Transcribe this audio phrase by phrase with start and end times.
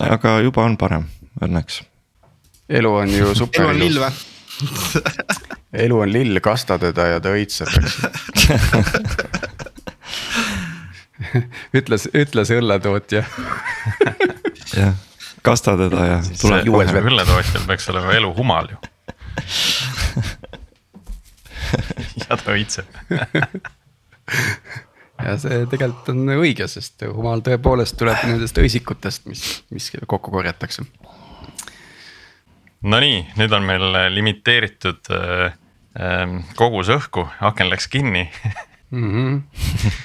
[0.00, 1.06] aga juba on parem,
[1.42, 1.82] õnneks.
[2.68, 4.12] elu on ju super elu on lill või?
[5.84, 7.98] elu on lill, kasta teda ja ta õitseb, eks
[11.78, 13.22] ütles, ütles õlletootja
[14.76, 14.94] jah,
[15.46, 17.10] kasta teda ja tuleb juues vett.
[17.12, 18.78] õlletootjal peaks olema elu humal ju
[22.22, 22.86] ja ta õitseb
[25.24, 30.86] ja see tegelikult on õige, sest humal tõepoolest tuleb nendest õisikutest, mis, mis kokku korjatakse.
[32.82, 35.52] Nonii, nüüd on meil limiteeritud äh,
[35.98, 38.26] äh, kogus õhku, aken läks kinni
[38.90, 39.12] mm.
[39.12, 39.42] -hmm.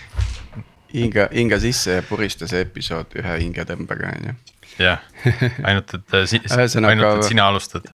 [0.98, 4.38] hinga, hinga sisse ja purista see episood ühe hingetõmbega on ju.
[4.86, 5.04] jah,
[5.64, 7.90] ainult et äh, si, ainult et sina alustad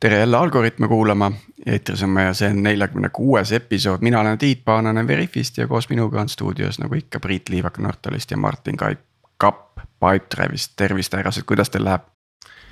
[0.00, 1.32] tere jälle Algorütme kuulama,
[1.66, 5.88] eetris on meie see on neljakümne kuues episood, mina olen Tiit Paananen Veriffist ja koos
[5.88, 9.00] minuga on stuudios nagu ikka Priit Liivak Nortalist ja Martin Kaip,
[9.38, 12.04] Kapp Pipedrive'ist, tervist härrased, kuidas teil läheb?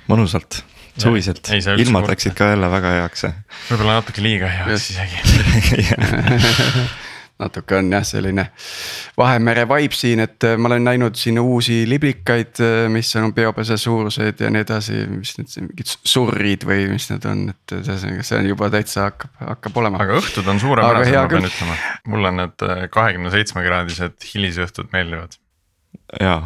[0.05, 0.59] mõnusalt,
[1.01, 1.49] suviselt,
[1.81, 3.25] ilmad läksid ka jälle väga heaks.
[3.71, 5.17] võib-olla natuke liiga heaks isegi
[7.39, 8.45] natuke on jah, selline
[9.17, 13.77] Vahemere vibe siin, et äh, ma olen näinud siin uusi liblikaid, äh, mis on peopese
[13.81, 18.39] suurused ja nii edasi, mis need mingid surrid või mis need on, et ühesõnaga see
[18.39, 19.99] on juba täitsa hakkab, hakkab olema.
[20.05, 21.77] aga õhtud on suurepärased, ma pean ütlema,
[22.13, 25.35] mulle need äh, kahekümne seitsme kraadised hilisõhtud meeldivad.
[26.21, 26.39] jaa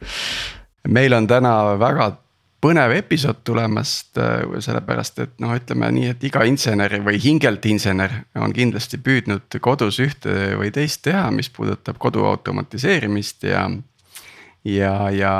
[0.96, 2.12] meil on täna väga
[2.60, 8.22] põnev episood tulemast, äh, sellepärast et noh, ütleme nii, et iga insener või hingelt insener
[8.36, 13.66] on kindlasti püüdnud kodus ühte või teist teha, mis puudutab kodu automatiseerimist ja.
[14.64, 15.34] ja, ja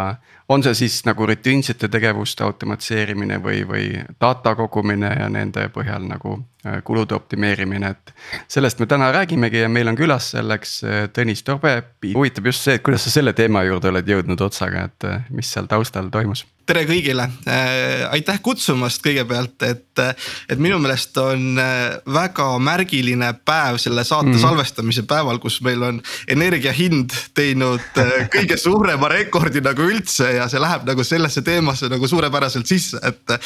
[0.51, 3.85] on see siis nagu rutiinsete tegevuste automatiseerimine või, või
[4.21, 8.15] data kogumine ja nende põhjal nagu äh, kulude optimeerimine, et.
[8.49, 11.83] sellest me täna räägimegi ja meil on külas selleks äh, Tõnis Torbe.
[12.15, 15.69] huvitab just see, et kuidas sa selle teema juurde oled jõudnud otsaga, et mis seal
[15.69, 20.03] taustal toimus tere kõigile äh,, aitäh kutsumast kõigepealt, et,
[20.51, 24.41] et minu meelest on äh, väga märgiline päev selle saate mm.
[24.43, 25.99] salvestamise päeval, kus meil on
[26.31, 31.91] energia hind teinud äh, kõige suurema rekordi nagu üldse ja see läheb nagu sellesse teemasse
[31.91, 33.37] nagu suurepäraselt sisse, et.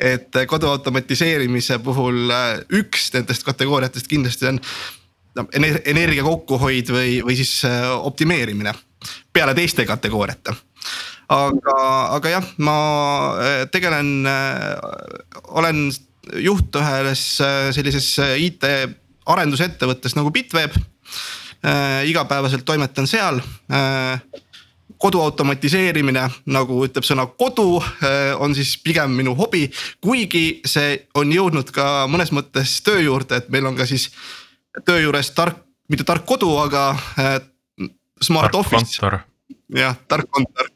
[0.00, 2.32] et kodu automatiseerimise puhul
[2.80, 4.60] üks nendest kategooriatest kindlasti on
[5.36, 8.72] no, energia kokkuhoid või, või siis optimeerimine
[9.32, 10.54] peale teiste kategooriate
[11.30, 11.76] aga,
[12.16, 12.76] aga jah, ma
[13.38, 14.74] äh, tegelen, äh,
[15.54, 15.88] olen
[16.42, 18.66] juht ühes äh, sellises IT
[19.30, 20.74] arendusettevõttes nagu Bitweb.
[22.08, 23.36] igapäevaselt toimetan seal
[24.96, 27.82] kodu automatiseerimine, nagu ütleb sõna kodu,
[28.40, 29.66] on siis pigem minu hobi,
[30.00, 34.08] kuigi see on jõudnud ka mõnes mõttes töö juurde, et meil on ka siis
[34.88, 35.60] töö juures tark,
[35.92, 36.96] mitte tark kodu, aga
[38.24, 39.12] smart tark office.
[39.76, 40.72] jah, tark kontor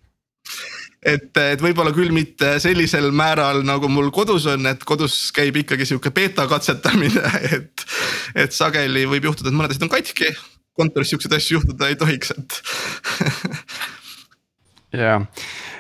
[1.05, 5.87] et, et võib-olla küll mitte sellisel määral, nagu mul kodus on, et kodus käib ikkagi
[5.89, 7.23] sihuke beeta katsetamine,
[7.57, 7.87] et.
[8.35, 10.33] et sageli võib juhtuda, et mõned asjad on katki,
[10.75, 12.61] kontoris siukseid asju juhtuda ei tohiks, et
[15.05, 15.21] ja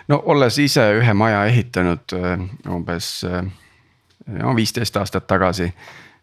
[0.08, 3.42] no olles ise ühe maja ehitanud äh, umbes äh,
[4.26, 5.70] no viisteist aastat tagasi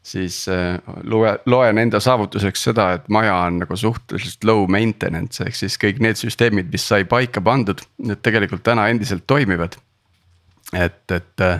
[0.04, 5.58] siis äh, loe, loen enda saavutuseks seda, et maja on nagu suhteliselt low maintenance ehk
[5.58, 9.78] siis kõik need süsteemid, mis sai paika pandud, need tegelikult täna endiselt toimivad.
[10.74, 11.60] et, et äh,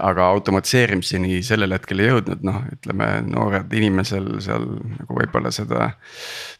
[0.00, 4.64] aga automatiseerimiseni sellel hetkel ei jõudnud, noh, ütleme noored inimesel seal
[4.98, 5.92] nagu võib-olla seda.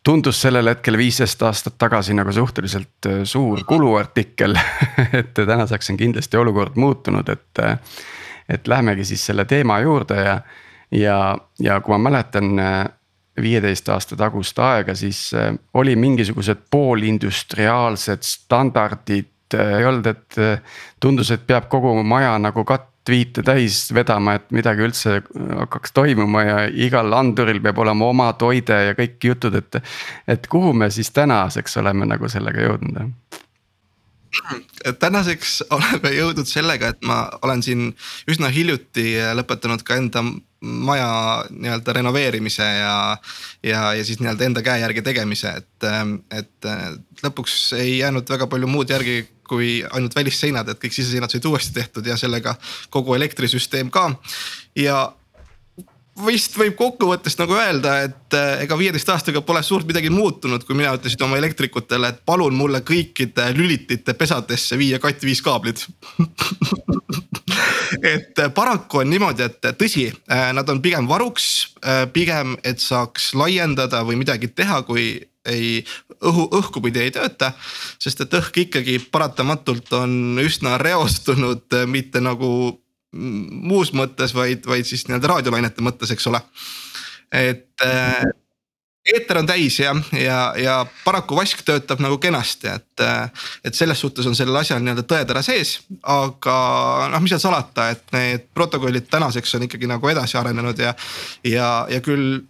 [0.07, 4.57] tundus sellel hetkel viisteist aastat tagasi nagu suhteliselt äh, suur kuluartikkel
[5.21, 7.85] et tänaseks on kindlasti olukord muutunud, et.
[8.49, 10.39] et lähmegi siis selle teema juurde ja
[10.91, 12.85] ja, ja kui ma mäletan äh,
[13.41, 20.39] viieteist aasta tagust aega, siis äh, oli mingisugused poolindustriaalsed standardid, äh, ei olnud, et
[21.01, 25.21] tundus, et peab kogu maja nagu kattviite täis vedama, et midagi üldse
[25.63, 29.83] hakkaks toimuma ja igal anduril peab olema oma toide ja kõik jutud, et.
[30.29, 33.39] et kuhu me siis tänaseks oleme nagu sellega jõudnud?
[35.01, 37.89] Tänaseks oleme jõudnud sellega, et ma olen siin
[38.31, 40.23] üsna hiljuti lõpetanud ka enda
[40.61, 41.09] maja
[41.51, 42.95] nii-öelda renoveerimise ja,
[43.63, 45.89] ja, ja siis nii-öelda enda käe järgi tegemise, et,
[46.35, 46.71] et
[47.25, 51.73] lõpuks ei jäänud väga palju muud järgi kui ainult välisseinad, et kõik siseseinad said uuesti
[51.79, 52.55] tehtud ja sellega
[52.93, 54.11] kogu elektrisüsteem ka.
[54.77, 55.07] ja
[56.27, 60.95] vist võib kokkuvõttes nagu öelda, et ega viieteist aastaga pole suurt midagi muutunud, kui mina
[60.97, 65.85] ütlesin oma elektrikutele, et palun mulle kõikide lülitite pesadesse viia Cat5 kaablid
[68.15, 71.49] et paraku on niimoodi, et tõsi, nad on pigem varuks,
[72.13, 75.15] pigem, et saaks laiendada või midagi teha, kui
[75.49, 75.79] ei
[76.25, 77.53] õhu, õhku pidi ei tööta.
[77.99, 82.51] sest et õhk ikkagi paratamatult on üsna reostunud, mitte nagu
[83.13, 86.43] muus mõttes, vaid, vaid siis nii-öelda raadiolainete mõttes, eks ole.
[87.33, 88.27] et äh,
[89.09, 90.75] eeter on täis ja, ja, ja
[91.05, 93.05] paraku vask töötab nagu kenasti, et.
[93.65, 96.59] et selles suhtes on sellel asjal nii-öelda tõetera sees, aga
[97.13, 100.95] noh, mis seal salata, et need protokollid tänaseks on ikkagi nagu edasi arenenud ja.
[101.47, 102.43] ja, ja küll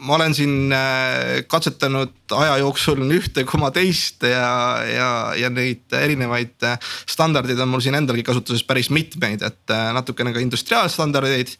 [0.00, 4.50] ma olen siin äh, katsetanud aja jooksul ühte koma teist ja,
[4.86, 6.78] ja, ja neid erinevaid äh,
[7.10, 11.52] standardeid on mul siin endalgi kasutuses päris mitmeid, et äh, natukene ka industriaalstandardeid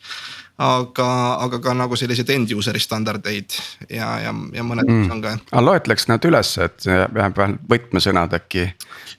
[0.61, 1.09] aga,
[1.47, 3.57] aga ka nagu selliseid end user'i standardeid
[3.89, 5.09] ja, ja, ja mõned mm.
[5.13, 5.37] on ka.
[5.53, 8.71] aga loetleks nad üles, et vähemalt võtmesõnad äkki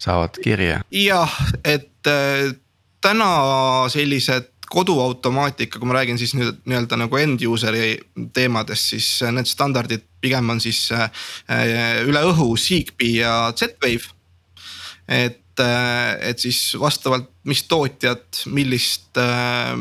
[0.01, 0.81] saavad kirja.
[0.95, 2.09] jah, et
[3.01, 3.31] täna
[3.93, 7.97] sellised koduautomaatika, kui ma räägin siis nüüd nii-öelda nagu end user'i
[8.33, 11.11] teemadest, siis need standardid pigem on siis äh,
[12.07, 14.15] üle õhu Zigbee ja Z-Wave.
[15.07, 18.23] et et, et siis vastavalt, mis tootjad,
[18.53, 19.73] millist äh,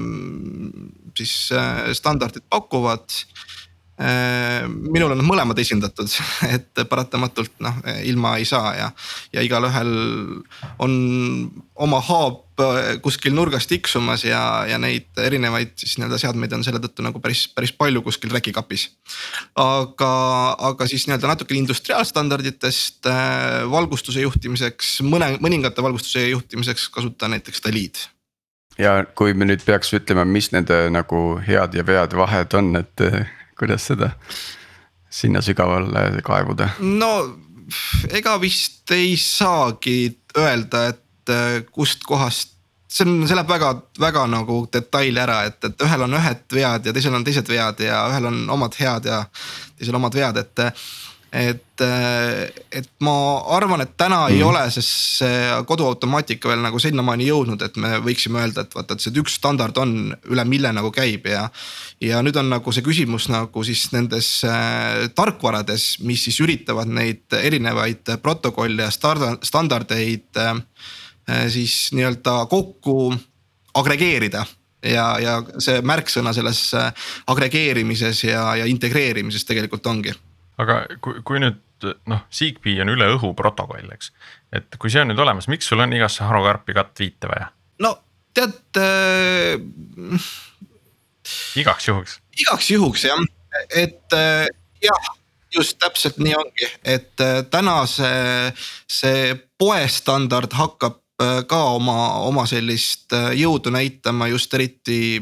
[1.17, 3.60] siis äh, standardit pakuvad äh,.
[4.01, 6.09] Minul on mõlemad esindatud,
[6.55, 8.87] et paratamatult noh, ilma ei saa ja,
[9.35, 9.91] ja igalühel
[10.81, 10.95] on
[11.81, 16.81] oma hub äh, kuskil nurgas tiksumas ja, ja neid erinevaid siis nii-öelda seadmeid on selle
[16.83, 18.89] tõttu nagu päris, päris palju kuskil räkikapis.
[19.61, 20.13] aga,
[20.71, 28.01] aga siis nii-öelda natuke industriaalstandarditest äh, valgustuse juhtimiseks, mõne, mõningate valgustuse juhtimiseks kasutan näiteks Dalid
[28.81, 33.05] ja kui me nüüd peaks ütlema, mis nende nagu head ja vead vahed on, et
[33.05, 33.29] äh,
[33.61, 34.13] kuidas seda
[35.11, 36.73] sinna sügavale kaevuda?
[36.81, 37.13] no
[38.11, 39.99] ega vist ei saagi
[40.39, 42.57] öelda, et äh, kustkohast
[42.91, 43.71] see on, see läheb väga,
[44.03, 47.85] väga nagu detaili ära, et, et ühel on ühed vead ja teisel on teised vead
[47.85, 49.23] ja ühel on omad head ja
[49.79, 50.67] teisel omad vead, et.
[51.33, 53.15] Et, et ma
[53.57, 54.33] arvan, et täna mm.
[54.35, 54.49] ei mhm.
[54.49, 59.15] ole see, koduautomaatika veel nagu sinnamaani jõudnud, et me võiksime öelda, et vaata, et see
[59.23, 61.47] üks standard on, üle mille nagu käib ja.
[62.03, 67.39] ja nüüd on nagu see küsimus nagu siis nendes äh, tarkvarades, mis siis üritavad neid
[67.41, 70.59] erinevaid protokolle ja standardeid äh,
[71.31, 73.15] Äh, siis nii-öelda kokku
[73.75, 74.45] agregeerida
[74.83, 76.89] ja, ja see märksõna selles äh,
[77.31, 80.15] agregeerimises ja, ja integreerimises tegelikult ongi.
[80.61, 81.61] Aga kui, kui nüüd
[82.11, 84.13] noh, Zigbee on üle õhu protokoll, eks,
[84.57, 87.51] et kui see on nüüd olemas, miks sul on igasse harukarpi kattviite vaja?
[87.83, 87.95] no
[88.37, 90.29] tead äh,.
[91.61, 92.21] igaks juhuks.
[92.39, 93.25] igaks juhuks jah,
[93.73, 94.47] et äh,
[94.85, 95.17] jah
[95.55, 98.51] just täpselt nii ongi, et äh, täna see,
[98.91, 101.00] see poestandard hakkab
[101.49, 105.21] ka oma, oma sellist äh, jõudu näitama just eriti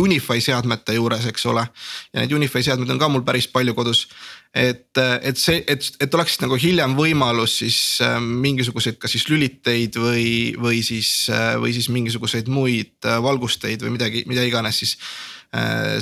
[0.00, 1.64] Unify seadmete juures, eks ole.
[2.12, 4.06] ja neid Unify seadmeid on ka mul päris palju kodus.
[4.54, 7.78] et, äh, et see, et, et oleks nagu hiljem võimalus siis
[8.20, 10.28] mingisuguseid, kas siis lüliteid või,
[10.60, 11.30] või siis,
[11.62, 14.96] või siis mingisuguseid muid valgusteid või midagi, mida iganes siis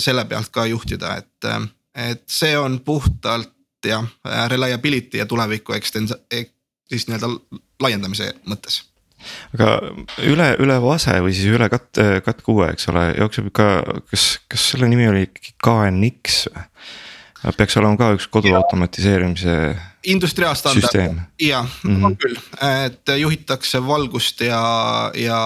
[0.02, 3.54] selle pealt ka juhtida, et, et see on puhtalt
[3.86, 4.04] jah,
[4.52, 6.12] reliability ja tuleviku extend-,
[6.90, 7.32] siis nii-öelda
[7.80, 8.82] laiendamise mõttes
[9.56, 9.74] aga
[10.26, 13.68] üle, üle Vase või siis üle kat-, kat kuue, eks ole, jookseb ka,
[14.10, 16.66] kas, kas selle nimi oli ikkagi KNX või?
[17.56, 19.54] peaks olema ka üks kodu automatiseerimise.
[20.10, 22.04] industriaalstandard, jah mm, -hmm.
[22.04, 22.36] on küll,
[22.84, 25.38] et juhitakse valgust ja, ja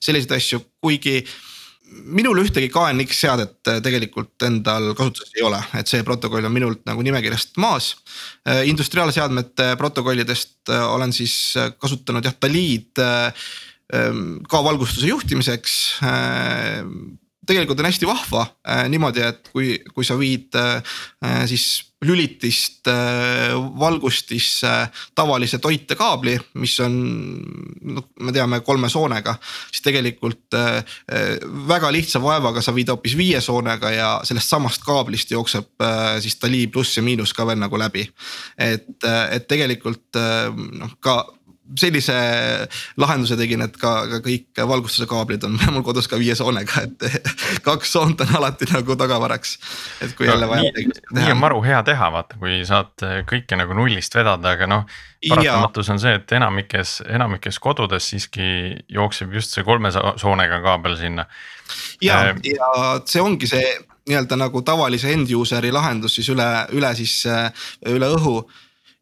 [0.00, 1.24] selliseid asju, kuigi
[2.12, 6.82] minul ühtegi KNX seadet äh, tegelikult endal kasutuses ei ole, et see protokoll on minult
[6.88, 7.92] nagu nimekirjast maas.
[8.48, 15.74] Äh, industriaalseadmete protokollidest äh, olen siis kasutanud jah, Dalid ähm, ka valgustuse juhtimiseks
[17.46, 20.98] tegelikult on hästi vahva äh, niimoodi, et kui, kui sa viid äh,
[21.50, 24.70] siis lülitist äh, valgustisse
[25.14, 26.96] tavalise toitekaabli, mis on
[27.94, 29.36] noh, me teame kolme soonega.
[29.70, 30.82] siis tegelikult äh,
[31.68, 36.38] väga lihtsa vaevaga sa viid hoopis viie soonega ja sellest samast kaablist jookseb äh, siis
[36.42, 38.08] tali pluss ja miinus ka veel nagu läbi.
[38.58, 40.18] et, et tegelikult
[40.78, 41.22] noh, ka
[41.78, 42.14] sellise
[43.00, 47.06] lahenduse tegin, et ka, ka kõik valgustuse kaablid on mul kodus ka viie soonega, et
[47.66, 49.54] kaks soont on alati nagu tagavaraks.
[50.04, 50.72] et kui no, jälle vaja.
[51.18, 54.98] nii on maru hea teha, vaata, kui saad kõike nagu nullist vedada, aga noh.
[55.28, 58.48] paratamatus on see, et enamikes, enamikes kodudes siiski
[58.92, 61.26] jookseb just see kolme soonega kaabel sinna.
[62.02, 62.68] ja äh,, ja
[63.06, 63.64] see ongi see
[64.08, 67.20] nii-öelda nagu tavalise end user'i lahendus siis üle, üle siis
[67.86, 68.40] üle õhu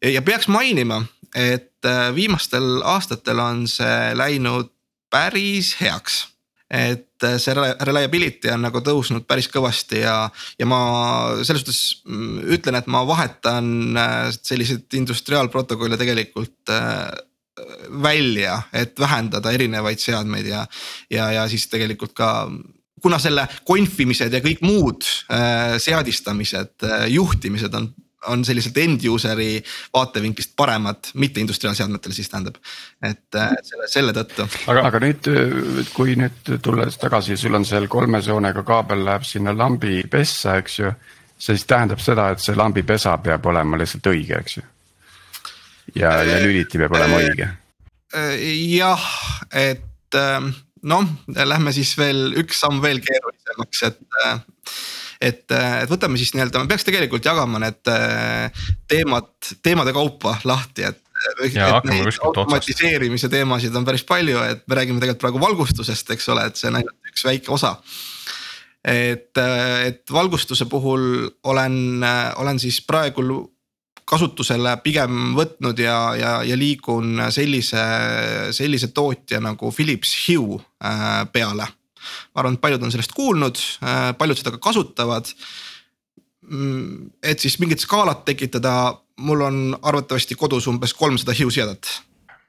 [0.01, 1.01] ja peaks mainima,
[1.35, 4.71] et äh, viimastel aastatel on see läinud
[5.11, 6.27] päris heaks.
[6.71, 10.77] et see reliability on nagu tõusnud päris kõvasti ja, ja ma
[11.43, 13.99] selles suhtes mm, ütlen, et ma vahetan
[14.37, 16.71] selliseid industriaalprotokolle tegelikult
[18.01, 20.63] välja, et vähendada erinevaid seadmeid ja,
[21.11, 22.31] ja, ja siis tegelikult ka
[23.01, 27.89] kuna selle konfimised ja kõik muud äh, seadistamised äh,, juhtimised on
[28.27, 29.61] on selliselt end user'i
[29.93, 32.59] vaatevinklist paremad mitteindustriaalseadmetel siis tähendab,
[33.03, 34.45] et äh, selle, selle tõttu.
[34.71, 35.29] aga, aga nüüd,
[35.95, 40.79] kui nüüd tulles tagasi, sul on seal kolme soonega kaabel läheb sinna lambi pessa, eks
[40.79, 40.93] ju.
[41.41, 44.65] see siis tähendab seda, et see lambipesa peab olema lihtsalt õige, eks ju.
[45.95, 47.49] ja, ja lüliti peab olema äh, õige.
[48.77, 49.09] jah,
[49.49, 54.41] et ähm, noh, lähme siis veel üks samm veel keerulisemaks, et äh,
[55.21, 59.31] et, et võtame siis nii-öelda, me peaks tegelikult jagama need äh, teemad,
[59.63, 61.01] teemade kaupa lahti, et.
[62.25, 66.71] automatiseerimise teemasid on päris palju, et me räägime tegelikult praegu valgustusest, eks ole, et see
[66.71, 67.75] on ainult üks väike osa
[68.81, 69.37] et,
[69.85, 72.05] et valgustuse puhul olen,
[72.41, 73.21] olen siis praegu
[74.11, 77.83] kasutusele pigem võtnud ja, ja, ja liigun sellise,
[78.55, 81.69] sellise tootja nagu Philips Hue äh, peale
[82.33, 85.31] ma arvan, et paljud on sellest kuulnud, äh, paljud seda ka kasutavad.
[86.51, 91.89] Mm, et siis mingit skaalat tekitada, mul on arvatavasti kodus umbes kolmsada hiuseadet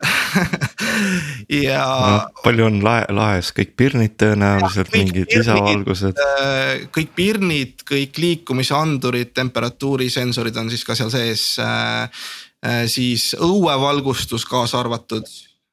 [1.63, 2.41] ja no,.
[2.43, 6.19] palju on lae, laes kõik pirnid tõenäoliselt, mingid lisavalgused.
[6.19, 11.47] Äh, kõik pirnid, kõik liikumisandurid, temperatuurisensorid on siis ka seal sees.
[11.63, 12.27] Äh,
[12.91, 15.27] siis õuevalgustus kaasa arvatud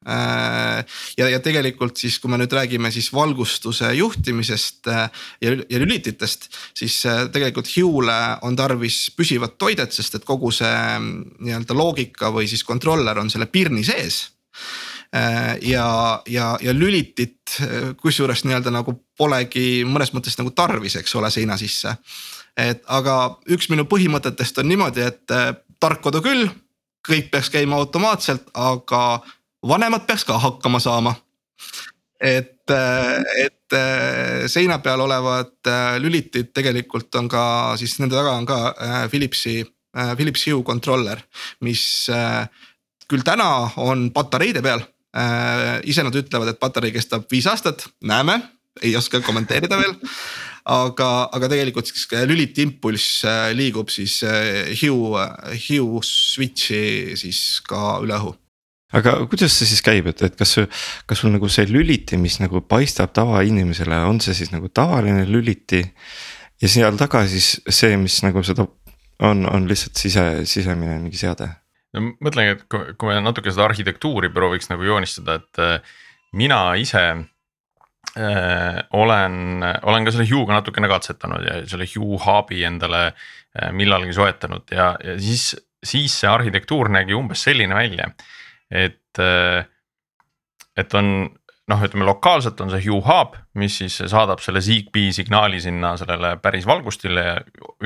[0.06, 5.10] ja, ja tegelikult siis, kui me nüüd räägime siis valgustuse juhtimisest äh,
[5.44, 10.72] ja, ja lülititest, siis äh, tegelikult Hue'le on tarvis püsivat toidet, sest et kogu see
[10.72, 14.30] mm, nii-öelda loogika või siis controller on selle pirni sees
[15.66, 15.86] ja,
[16.30, 17.56] ja, ja lülitit
[17.98, 21.96] kusjuures nii-öelda nagu polegi mõnes mõttes nagu tarvis, eks ole, seina sisse.
[22.54, 23.16] et aga
[23.50, 25.34] üks minu põhimõtetest on niimoodi, et
[25.82, 26.46] tark kodu küll,
[27.02, 29.02] kõik peaks käima automaatselt, aga
[29.66, 31.14] vanemad peaks ka hakkama saama.
[32.20, 32.70] et,
[33.40, 33.76] et
[34.52, 37.44] seina peal olevad äh, lülitid tegelikult on ka
[37.80, 39.62] siis nende taga on ka äh, Philipsi,
[40.16, 41.18] Philips Hue controller,
[41.66, 41.82] mis
[43.10, 43.48] küll täna
[43.82, 44.84] on patareide peal.
[45.82, 48.36] ise nad ütlevad, et patarei kestab viis aastat, näeme,
[48.82, 49.96] ei oska kommenteerida veel
[50.70, 53.24] aga, aga tegelikult siis lüliti impulss
[53.58, 55.26] liigub siis Hue,
[55.64, 58.36] Hue switch'i siis ka üle õhu
[58.96, 60.56] aga kuidas see siis käib, et, et kas,
[61.06, 65.84] kas sul nagu see lüliti, mis nagu paistab tavainimesele, on see siis nagu tavaline lüliti?
[66.60, 68.66] ja seal taga siis see, mis nagu seda
[69.24, 71.48] on, on lihtsalt sise, sisemine mingi seade?
[71.96, 75.96] no mõtlengi, et kui, kui me natuke seda arhitektuuri prooviks nagu joonistada, et äh,
[76.38, 83.06] mina ise äh, olen, olen ka selle Hugh'ga natukene katsetanud ja selle Hugh Hubi endale
[83.08, 88.12] äh, millalgi soetanud ja, ja siis, siis see arhitektuur nägi umbes selline välja
[88.70, 89.66] et, äh,
[90.76, 91.30] et on
[91.70, 96.36] noh, ütleme lokaalselt on see Hue Hub, mis siis saadab selle ZigBee signaali sinna sellele
[96.42, 97.36] päris valgustile ja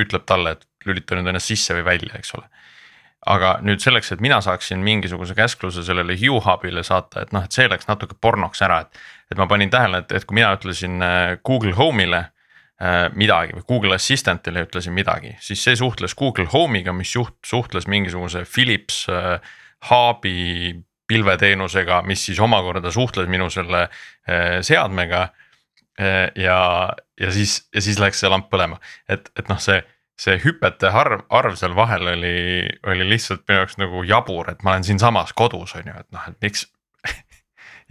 [0.00, 2.48] ütleb talle, et lülita nüüd ennast sisse või välja, eks ole.
[3.34, 7.56] aga nüüd selleks, et mina saaksin mingisuguse käskluse sellele Hue Hub'ile saata, et noh, et
[7.56, 9.02] see läks natuke pornoks ära, et.
[9.32, 13.64] et ma panin tähele, et, et kui mina ütlesin äh, Google Home'ile äh, midagi või
[13.68, 19.38] Google Assistant'ile ütlesin midagi, siis see suhtles Google Home'iga, mis juht, suhtles mingisuguse Philips äh,
[19.90, 20.74] Hubi
[21.06, 25.28] pilveteenusega, mis siis omakorda suhtles minu selle eh, seadmega.
[25.98, 26.58] Eh, ja,
[27.20, 29.76] ja siis, ja siis läks see lamp põlema, et, et noh, see,
[30.18, 34.74] see hüpete arv, arv seal vahel oli, oli lihtsalt minu jaoks nagu jabur, et ma
[34.74, 36.66] olen siinsamas kodus, on ju, et noh, et miks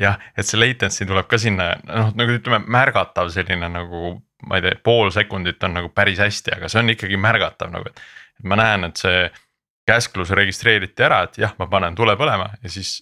[0.04, 4.66] jah, et see latency tuleb ka sinna noh, nagu ütleme, märgatav selline nagu ma ei
[4.66, 8.04] tea, pool sekundit on nagu päris hästi, aga see on ikkagi märgatav nagu, et.
[8.50, 9.30] ma näen, et see
[9.88, 13.02] käsklus registreeriti ära, et jah, ma panen tule põlema ja siis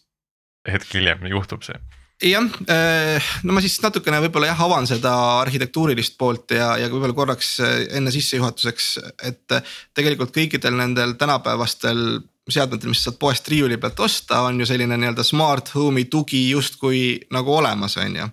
[0.68, 1.78] hetk hiljem juhtub see
[2.22, 7.18] jah, äh, no ma siis natukene võib-olla jah avan seda arhitektuurilist poolt ja, ja võib-olla
[7.18, 8.90] korraks äh, enne sissejuhatuseks,
[9.28, 12.22] et äh, tegelikult kõikidel nendel tänapäevastel
[12.52, 17.04] seadmetel, mis saad poest riiuli pealt osta, on ju selline nii-öelda smart home'i tugi justkui
[17.34, 18.30] nagu olemas, on ju.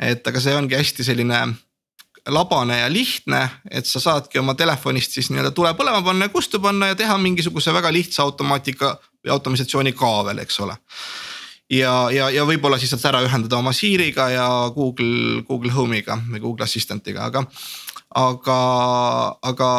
[0.00, 1.42] et aga see ongi hästi selline
[2.32, 6.60] labane ja lihtne, et sa saadki oma telefonist siis nii-öelda tule põlema panna ja kustu
[6.60, 8.94] panna ja teha mingisuguse väga lihtsa automaatika
[9.24, 10.76] või automisatsiooni ka veel, eks ole.
[11.70, 16.40] ja, ja, ja võib-olla siis saad ära ühendada oma Siri'ga ja Google, Google Home'iga või
[16.40, 17.44] Google Assistant'iga, aga
[18.14, 18.60] aga,
[19.46, 19.70] aga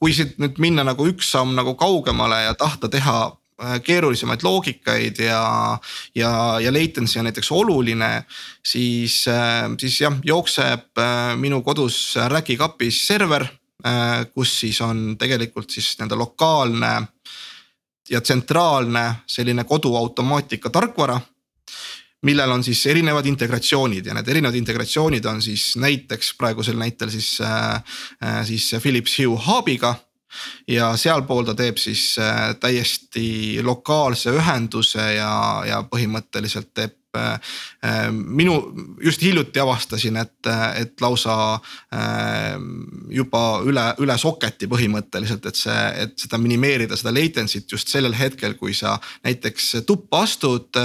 [0.00, 3.32] kui siit nüüd minna nagu üks samm nagu kaugemale ja tahta teha
[3.84, 5.78] keerulisemaid loogikaid ja,
[6.14, 8.24] ja, ja latency on näiteks oluline.
[8.64, 9.24] siis,
[9.78, 11.02] siis jah, jookseb
[11.36, 13.46] minu kodus rack'i kapis server,
[14.34, 16.92] kus siis on tegelikult siis nii-öelda lokaalne
[18.10, 21.20] ja tsentraalne selline koduautomaatika tarkvara
[22.22, 27.40] millel on siis erinevad integratsioonid ja need erinevad integratsioonid on siis näiteks praegusel näitel siis
[27.40, 27.82] äh,,
[28.46, 29.94] siis Philips Hue Hubiga.
[30.68, 35.32] Ja sealpool ta teeb siis äh, täiesti lokaalse ühenduse ja,
[35.68, 37.34] ja põhimõtteliselt teeb Äh,
[37.84, 38.54] äh, minu
[39.04, 40.48] just hiljuti avastasin, et,
[40.80, 41.34] et lausa
[43.12, 48.56] juba üle, üle soketi põhimõtteliselt, et see, et seda minimeerida, seda latency't just sellel hetkel,
[48.56, 48.94] kui sa
[49.26, 50.80] näiteks tuppa astud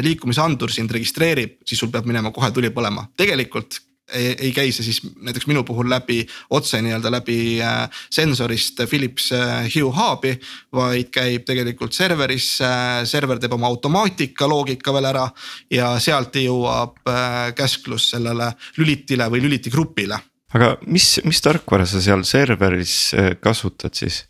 [0.00, 3.82] liikumisandur sind registreerib, siis sul peab minema kohe tuli põlema, tegelikult
[4.12, 6.20] ei, ei käi see siis näiteks minu puhul läbi
[6.56, 10.36] otse nii-öelda läbi äh, sensorist Philips äh, Hue Hubi.
[10.72, 12.70] vaid käib tegelikult serverisse,
[13.04, 15.26] server teeb oma automaatika loogika veel ära
[15.70, 20.18] ja sealt jõuab äh, käsklus sellele lülitile või lülitigrupile.
[20.54, 24.24] aga mis, mis tarkvara sa seal serveris kasutad siis?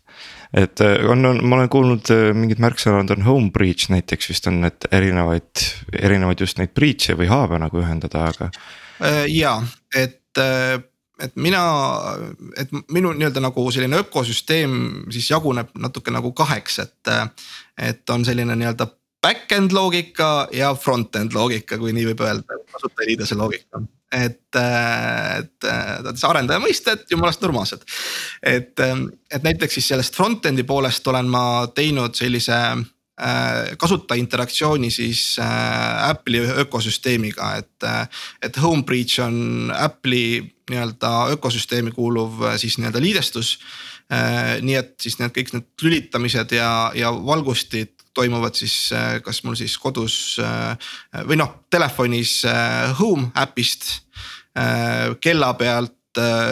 [0.53, 4.87] et on, on, ma olen kuulnud mingid märksõnad on home breach näiteks vist on need
[4.91, 8.80] erinevaid, erinevaid just neid breach'e või hub'e nagu ühendada, aga Äh,
[9.27, 9.61] ja
[9.95, 10.79] et, äh,
[11.19, 11.61] et mina,
[12.57, 14.73] et minu nii-öelda nagu selline ökosüsteem
[15.13, 17.13] siis jaguneb natuke nagu kaheks, et,
[17.77, 18.87] et on selline nii-öelda
[19.21, 26.59] back-end loogika ja front-end loogika, kui nii võib öelda, kasutajaliidese loogika et, et, et arendaja
[26.59, 27.85] mõisted, jumalast normaalsed.
[28.43, 28.81] et,
[29.31, 31.43] et näiteks siis sellest front-end'i poolest olen ma
[31.75, 32.81] teinud sellise Äh,
[33.77, 38.07] kasutaja interaktsiooni siis äh, Apple'i ökosüsteemiga, et, äh,
[38.41, 43.59] et Homebridge on Apple'i nii-öelda ökosüsteemi kuuluv siis nii-öelda liidestus.
[44.61, 48.89] nii et siis need kõik need lülitamised ja, ja valgustid toimuvad siis
[49.23, 50.15] kas mul siis kodus
[51.29, 52.41] või noh, telefonis
[52.99, 53.87] Home äpist
[55.23, 56.00] kella pealt Äh,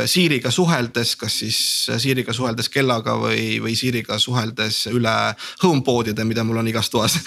[0.09, 1.59] Siiriga suheldes, kas siis
[1.99, 5.15] Siiriga suheldes kellaga või, või Siiriga suheldes üle
[5.63, 7.19] HomePod'ide, mida mul on igas toas.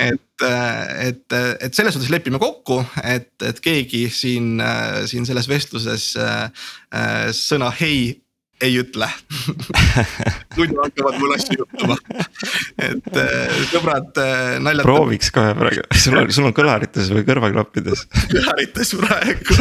[0.00, 5.48] Et, äh, et, et selles suhtes lepime kokku, et, et keegi siin, äh, siin selles
[5.50, 6.06] vestluses
[7.36, 8.23] sõna hei
[8.62, 9.08] ei ütle
[10.58, 11.96] muidu hakkavad mul asju juhtuma.
[12.78, 14.86] et äh, sõbrad äh, naljatavad.
[14.86, 19.58] prooviks kohe praegu, sul on, sul on kõlarites või kõrvaklappides kõlarites praegu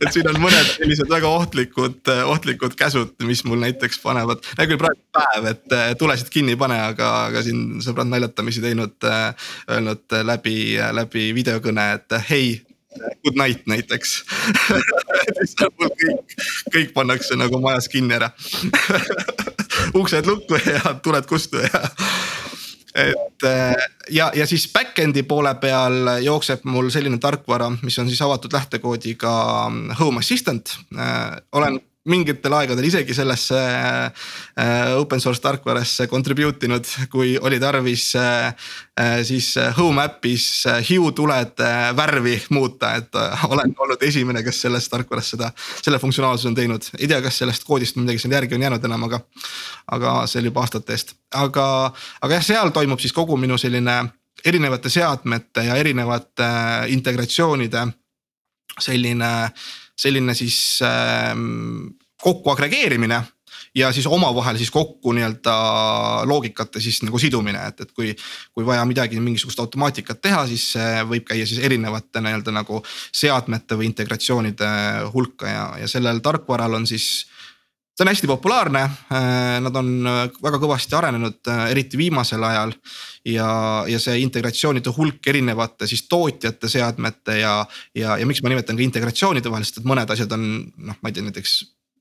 [0.00, 4.68] et siin on mõned sellised väga ohtlikud, äh, ohtlikud käsud, mis mul näiteks panevad, hea
[4.70, 8.96] küll praegu päev, et tulesid kinni ei pane, aga, aga siin sõbrad naljatamisi teinud,
[9.70, 10.56] öelnud läbi,
[10.96, 12.54] läbi videokõne, et hei
[13.24, 14.22] good night näiteks.
[16.02, 16.34] Kõik,
[16.72, 18.30] kõik pannakse nagu majas kinni ära.
[19.98, 21.82] Uksed lukku ja tuled kustu ja
[22.94, 23.74] et äh,
[24.10, 29.32] ja, ja siis back-end'i poole peal jookseb mul selline tarkvara, mis on siis avatud lähtekoodiga
[30.00, 30.76] Home Assistant.
[30.98, 38.08] Äh, olen mingitel aegadel isegi sellesse äh, open source tarkvarasse contribute inud, kui oli tarvis
[38.18, 38.48] äh,
[38.98, 43.14] äh, siis home äpis Hue tulede värvi muuta, et
[43.48, 46.90] olen olnud esimene, kes selles tarkvaras seda, selle funktsionaalsuse on teinud.
[46.98, 49.22] ei tea, kas sellest koodist midagi sinna järgi on jäänud enam, aga,
[49.94, 51.68] aga see oli juba aastate eest, aga,
[52.20, 54.00] aga jah, seal toimub siis kogu minu selline
[54.44, 56.50] erinevate seadmete ja erinevate
[56.90, 57.86] integratsioonide
[58.80, 59.30] selline
[60.02, 61.36] selline siis äh,
[62.22, 63.22] kokku agregeerimine
[63.74, 65.54] ja siis omavahel siis kokku nii-öelda
[66.28, 68.14] loogikate siis nagu sidumine, et, et kui.
[68.52, 72.82] kui vaja midagi, mingisugust automaatikat teha, siis see võib käia siis erinevate nii-öelda nagu
[73.16, 74.68] seadmete või integratsioonide
[75.14, 77.24] hulka ja, ja sellel tarkvaral on siis
[77.92, 79.90] see on hästi populaarne, äh, nad on
[80.42, 82.72] väga kõvasti arenenud, äh, eriti viimasel ajal.
[83.28, 83.48] ja,
[83.86, 87.52] ja see integratsioonide hulk erinevate siis tootjate seadmete ja,
[87.94, 91.10] ja, ja miks ma nimetan ka integratsioonide vahel, sest et mõned asjad on noh, ma
[91.10, 91.52] ei tea, näiteks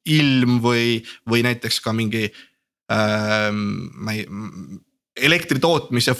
[0.09, 2.25] ilm või, või näiteks ka mingi
[2.91, 3.91] ähm,.
[4.01, 4.25] ma ei,
[5.21, 6.15] elektri tootmise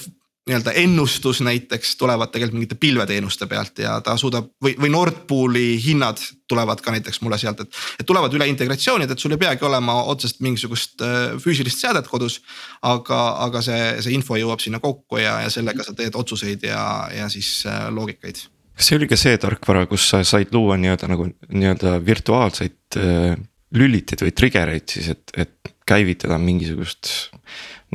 [0.48, 5.76] nii-öelda ennustus näiteks tulevad tegelikult mingite pilveteenuste pealt ja ta suudab või, või Nord Pooli
[5.84, 6.18] hinnad
[6.50, 7.78] tulevad ka näiteks mulle sealt, et.
[8.00, 12.40] et tulevad üle integratsioonid, et sul ei peagi olema otseselt mingisugust äh, füüsilist seadet kodus.
[12.82, 16.82] aga, aga see, see info jõuab sinna kokku ja, ja sellega sa teed otsuseid ja,
[17.14, 18.42] ja siis äh, loogikaid.
[18.74, 23.38] kas see oli ka see tarkvara, kus sa said luua nii-öelda nagu nii-öelda virtuaalseid äh,
[23.78, 27.30] lüliteid või trigger eid siis, et, et käivitada mingisugust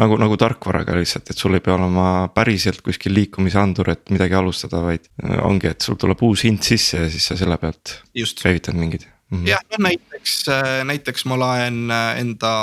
[0.00, 4.82] nagu, nagu tarkvaraga lihtsalt, et sul ei pea olema päriselt kuskil liikumisandur, et midagi alustada,
[4.84, 5.08] vaid
[5.42, 8.42] ongi, et sul tuleb uus hind sisse ja siis sa selle pealt Just.
[8.42, 9.48] käivitad mingid mm -hmm.
[9.48, 10.36] jah, no näiteks,
[10.84, 12.54] näiteks ma laen enda,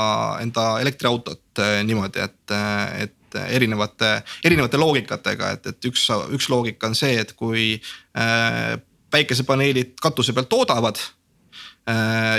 [0.41, 2.55] enda elektriautot niimoodi, et,
[2.99, 7.81] et erinevate, erinevate loogikatega, et, et üks, üks loogika on see, et kui
[8.17, 8.79] äh,
[9.11, 11.22] päikesepaneelid katuse pealt toodavad äh,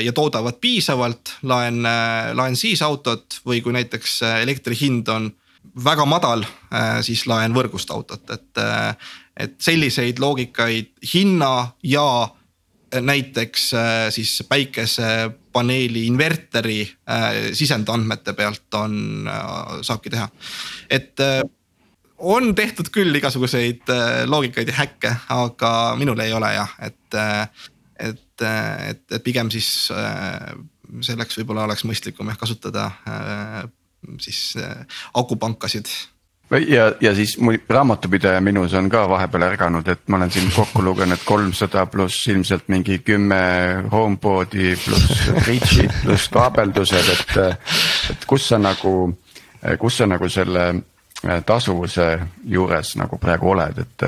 [0.04, 1.82] ja toodavad piisavalt, laen,
[2.32, 5.26] laen siis autot või kui näiteks elektri hind on
[5.84, 6.44] väga madal,
[7.04, 8.62] siis laen võrgust autot, et,
[9.36, 12.06] et selliseid loogikaid hinna ja
[13.00, 13.70] näiteks
[14.14, 16.84] siis päikesepaneeli inverteri
[17.52, 19.28] sisendandmete pealt on,
[19.82, 20.28] saabki teha,
[20.90, 21.20] et
[22.18, 23.90] on tehtud küll igasuguseid
[24.30, 27.18] loogikaid ja häkke, aga minul ei ole jah, et,
[28.34, 28.46] et,
[28.90, 32.90] et, et pigem siis selleks võib-olla oleks mõistlikum jah kasutada
[34.20, 34.52] siis
[35.16, 35.88] akupankasid
[36.50, 40.82] ja, ja siis mu raamatupidaja minus on ka vahepeal ärganud, et ma olen siin kokku
[40.84, 43.40] lugenud kolmsada pluss ilmselt mingi kümme
[43.92, 47.36] HomePod'i pluss bridge'id pluss kaabeldused, et.
[48.10, 49.14] et kus sa nagu,
[49.80, 50.66] kus sa nagu selle
[51.46, 52.08] tasuvuse
[52.44, 54.06] juures nagu praegu oled, et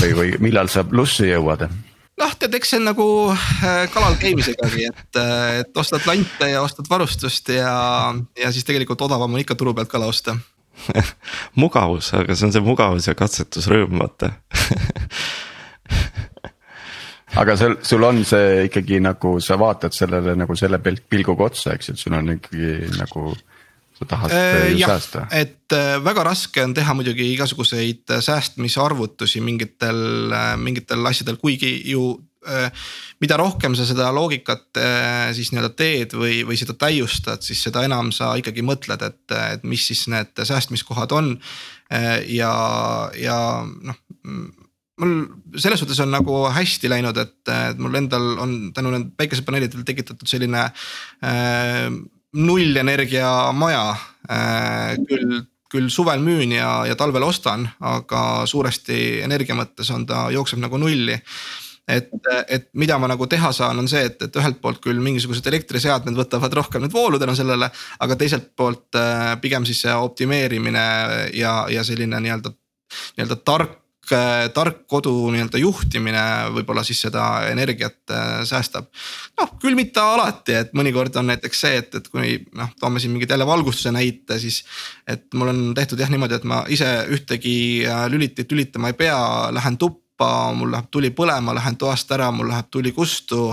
[0.00, 1.68] või, või millal sa plussi jõuad?
[2.22, 6.62] Noh, tead, eks see on nagu äh, kalal käimisegagi, et, äh, et ostad lante ja
[6.64, 7.74] ostad varustust ja,
[8.38, 10.36] ja siis tegelikult odavam on ikka turu pealt kala osta.
[11.60, 14.32] Mugavus, aga see on see mugavus ja katsetusrõõm, vaata.
[17.40, 21.88] Aga sul, sul on see ikkagi nagu sa vaatad sellele nagu selle pilguga otsa, eks
[21.88, 23.32] ju, et sul on ikkagi nagu
[24.02, 25.26] sa tahad äh, jah, säästa.
[25.30, 31.78] et äh, väga raske on teha muidugi igasuguseid äh, säästmisarvutusi mingitel, äh, mingitel asjadel, kuigi
[31.92, 32.12] ju
[33.22, 34.80] mida rohkem sa seda loogikat
[35.30, 39.62] siis nii-öelda teed või, või seda täiustad, siis seda enam sa ikkagi mõtled, et, et
[39.62, 41.36] mis siis need säästmiskohad on.
[42.26, 42.50] ja,
[43.14, 44.00] ja noh
[45.02, 45.14] mul
[45.60, 50.28] selles suhtes on nagu hästi läinud, et, et mul endal on tänu nendele päikesepaneelidele tekitatud
[50.28, 51.88] selline äh,
[52.36, 53.96] nullenergia maja
[54.30, 54.94] äh,.
[55.08, 55.42] küll,
[55.72, 60.80] küll suvel müün ja, ja talvel ostan, aga suuresti energia mõttes on ta, jookseb nagu
[60.80, 61.18] nulli
[61.88, 62.10] et,
[62.48, 66.16] et mida ma nagu teha saan, on see, et, et ühelt poolt küll mingisugused elektriseadmed
[66.18, 67.70] võtavad rohkem nüüd voolu tänu sellele.
[68.00, 70.84] aga teiselt poolt äh, pigem siis see optimeerimine
[71.36, 72.54] ja, ja selline nii-öelda,
[73.18, 73.81] nii-öelda tark
[74.54, 76.22] tark kodu nii-öelda juhtimine
[76.56, 78.88] võib-olla siis seda energiat äh, säästab.
[79.38, 83.14] noh, küll mitte alati, et mõnikord on näiteks see, et, et kui noh, toome siin
[83.14, 84.64] mingit jälle valgustuse näite, siis.
[85.06, 87.54] et mul on tehtud jah niimoodi, et ma ise ühtegi
[87.86, 89.22] äh, lülitit lülitama ei pea,
[89.54, 93.52] lähen tuppa mul läheb tuli põlema, lähen toast ära, mul läheb tuli kustu.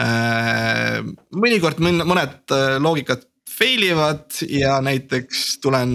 [0.00, 1.00] Äh,
[1.36, 3.29] mõnikord mõned loogikad
[3.60, 5.92] fail ivad ja näiteks tulen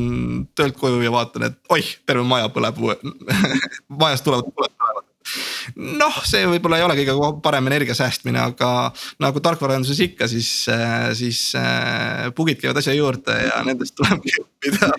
[0.55, 2.79] töölt koju ja vaatan, et oih, terve maja põleb
[4.01, 5.03] majast tulevad tuled tulevad
[5.75, 8.69] noh, see võib-olla ei ole kõige parem energia säästmine, aga
[9.23, 11.47] nagu tarkvaraarenduses ikka, siis, äh, siis
[12.37, 14.93] bug'id käivad asja juurde ja nendest tulebki õppida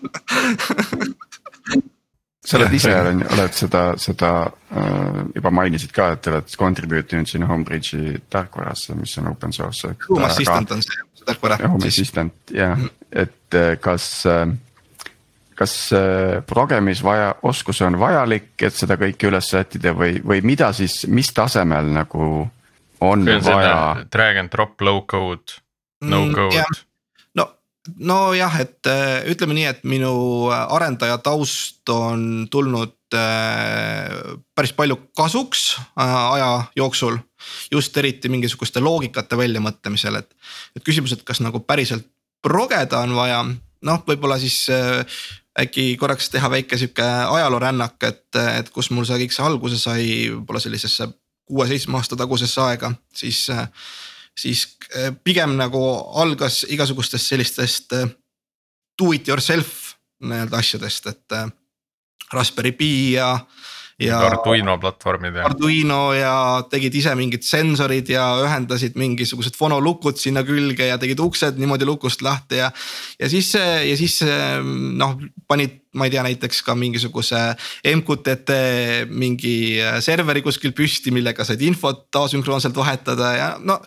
[2.46, 2.92] sa oled ise,
[3.36, 8.94] oled seda, seda äh, juba mainisid ka, et te olete contribute inud sinna Homebridge'i tarkvarasse,
[8.98, 9.90] mis on open source.
[10.08, 11.58] Home Assistant on see tarkvara.
[11.68, 12.78] Home Assistant jah
[13.16, 14.46] et äh, kas äh,,
[15.54, 20.72] kas äh, progemis vaja, oskus on vajalik, et seda kõike üles sättida või, või mida
[20.76, 22.26] siis, mis tasemel nagu
[23.00, 23.78] on, on vaja?
[24.12, 25.62] Drag and drop low code,
[26.04, 26.82] no mm, code mm,
[28.02, 28.88] nojah, et
[29.30, 30.12] ütleme nii, et minu
[30.50, 37.18] arendaja taust on tulnud päris palju kasuks äh, aja jooksul.
[37.70, 40.30] just eriti mingisuguste loogikate väljamõtlemisel, et,
[40.76, 42.06] et küsimus, et kas nagu päriselt
[42.42, 43.44] progeda on vaja,
[43.86, 44.66] noh, võib-olla siis
[45.60, 50.08] äkki korraks teha väike sihuke ajaloorännak, et, et kus mul see kõik see alguse sai,
[50.32, 51.08] võib-olla sellisesse
[51.46, 53.46] kuue-seitsme aasta tagusesse aega, siis
[54.40, 54.66] siis
[54.96, 55.82] äh, pigem nagu
[56.20, 58.08] algas igasugustest sellistest äh,
[58.98, 61.48] do it yourself nii-öelda asjadest, et äh,
[62.34, 63.28] Raspberry Pi ja.
[64.02, 65.46] ja Arduino platvormid ja.
[65.48, 66.34] Arduino ja
[66.70, 72.24] tegid ise mingid sensorid ja ühendasid mingisugused fonolukud sinna külge ja tegid uksed niimoodi lukust
[72.26, 72.72] lahti ja.
[73.20, 74.18] ja siis, ja siis
[74.98, 75.16] noh,
[75.48, 77.42] panid, ma ei tea, näiteks ka mingisuguse
[77.94, 78.60] MQTT
[79.14, 79.56] mingi
[80.04, 83.80] serveri kuskil püsti, millega said infot asünkroonselt vahetada ja no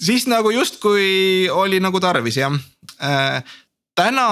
[0.00, 2.54] siis nagu justkui oli nagu tarvis jah
[3.02, 3.42] äh,.
[3.96, 4.28] täna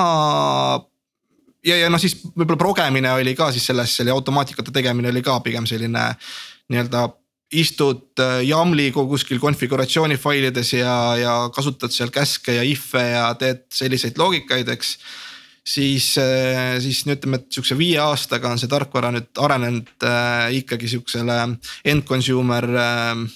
[1.69, 5.39] ja, ja noh, siis võib-olla progemine oli ka siis selles, selle automaatikate tegemine oli ka
[5.45, 6.11] pigem selline
[6.73, 7.09] nii-öelda
[7.57, 13.65] istud äh, YAML-i kuskil konfiguratsiooni failides ja, ja kasutad seal käske ja if'e ja teed
[13.73, 14.97] selliseid loogikaid, eks.
[15.65, 20.49] siis, äh, siis no ütleme, et sihukese viie aastaga on see tarkvara nüüd arenenud äh,
[20.61, 21.41] ikkagi sihukesele
[21.89, 23.29] end consumer äh,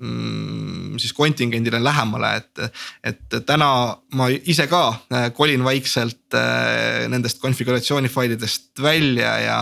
[0.00, 2.58] siis kontingendile lähemale, et.
[3.04, 3.70] et täna
[4.16, 4.82] ma ise ka
[5.12, 9.60] äh, kolin vaikselt äh, nendest konfiguratsiooni failidest välja ja.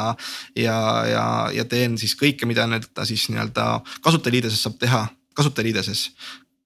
[0.57, 0.79] ja,
[1.11, 3.69] ja, ja teen siis kõike, mida nii-öelda siis nii-öelda
[4.05, 6.09] kasutajaliideses saab teha, kasutajaliideses.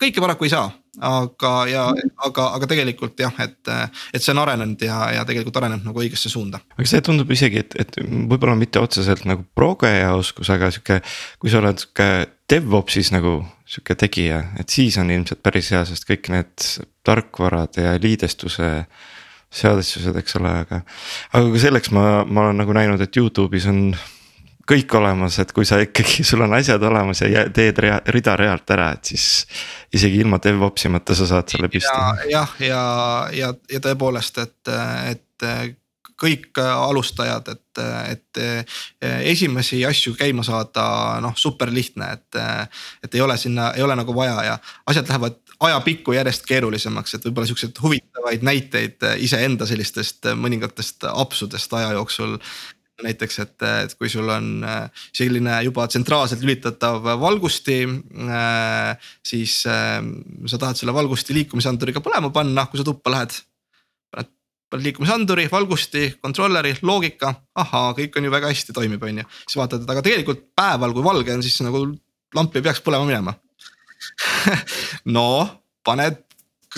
[0.03, 1.87] kõike paraku ei saa aga, ja
[2.27, 3.71] aga, aga tegelikult jah, et,
[4.13, 6.61] et see on arenenud ja, ja tegelikult areneb nagu õigesse suunda.
[6.77, 11.01] aga see tundub isegi, et, et võib-olla mitte otseselt nagu progeja oskus, aga sihuke,
[11.41, 12.09] kui sa oled sihuke
[12.53, 16.67] DevOpsis nagu sihuke tegija, et siis on ilmselt päris hea, sest kõik need
[17.07, 18.71] tarkvarad ja liidestuse
[19.53, 20.81] seadistused, eks ole, aga.
[21.37, 23.83] aga ka selleks ma, ma olen nagu näinud, et Youtube'is on
[24.69, 28.71] kõik olemas, et kui sa ikkagi, sul on asjad olemas ja teed rea, rida realt
[28.73, 29.29] ära, et siis.
[29.93, 31.93] isegi ilma DevOpsi mõtte sa saad selle püsti.
[31.93, 32.83] jah, ja, ja,
[33.37, 34.73] ja, ja tõepoolest, et,
[35.13, 35.81] et
[36.23, 37.83] kõik alustajad, et,
[38.13, 38.41] et
[39.33, 40.85] esimesi asju käima saada,
[41.25, 42.41] noh super lihtne, et.
[43.03, 47.27] et ei ole sinna, ei ole nagu vaja ja asjad lähevad ajapikku järjest keerulisemaks, et
[47.27, 52.39] võib-olla siukseid huvitavaid näiteid iseenda sellistest mõningatest apsudest aja jooksul
[53.07, 57.81] näiteks, et, et kui sul on äh, selline juba tsentraalselt lülitatav valgusti.
[58.27, 59.99] Äh, siis äh,
[60.47, 63.41] sa tahad selle valgusti liikumisanduriga põlema panna, kui sa tuppa lähed.
[64.73, 69.29] Paned, liikumisanduri, valgusti, controller'i, loogika, ahaa, kõik on ju väga hästi toimib, on ju.
[69.45, 71.85] siis vaatad, et aga tegelikult päeval, kui valge on, siis nagu
[72.33, 73.37] lamp ei peaks põlema minema
[75.17, 75.27] no
[75.85, 76.23] paned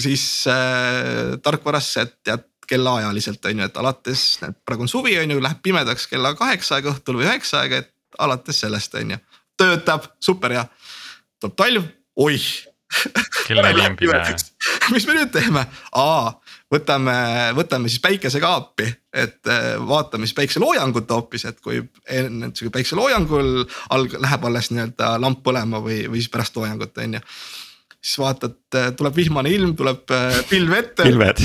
[0.00, 4.22] siis äh, tarkvarasse, et tead kellaajaliselt on ju, et alates,
[4.66, 8.20] praegu on suvi, on ju, läheb pimedaks kella kaheksa aega õhtul või üheksa aega, et
[8.24, 9.18] alates sellest on ju.
[9.60, 10.64] töötab, super hea,
[11.42, 11.90] tuleb talv,
[12.24, 12.48] oih.
[13.46, 14.22] kell neli on pime.
[14.94, 15.66] mis me nüüd teeme,
[16.00, 16.32] aa,
[16.74, 17.16] võtame,
[17.56, 18.86] võtame siis päikesekaapi,
[19.24, 23.52] et äh, vaatame siis päikseloojangut hoopis, et kui enne päikseloojangul
[23.96, 27.22] alg-, läheb alles nii-öelda lamp põlema või, või siis pärast loojangut on ju
[28.04, 28.56] siis vaatad,
[28.98, 31.06] tuleb vihmane ilm, tuleb äh, pilv ette.
[31.06, 31.40] pilved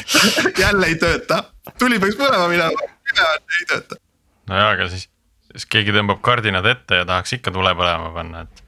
[0.64, 1.44] jälle ei tööta,
[1.80, 2.88] tuli peaks põlema minema,
[3.60, 4.00] ei tööta.
[4.50, 5.08] no jaa, aga siis,
[5.52, 8.64] siis keegi tõmbab kardinad ette ja tahaks ikka tule põlema panna, et.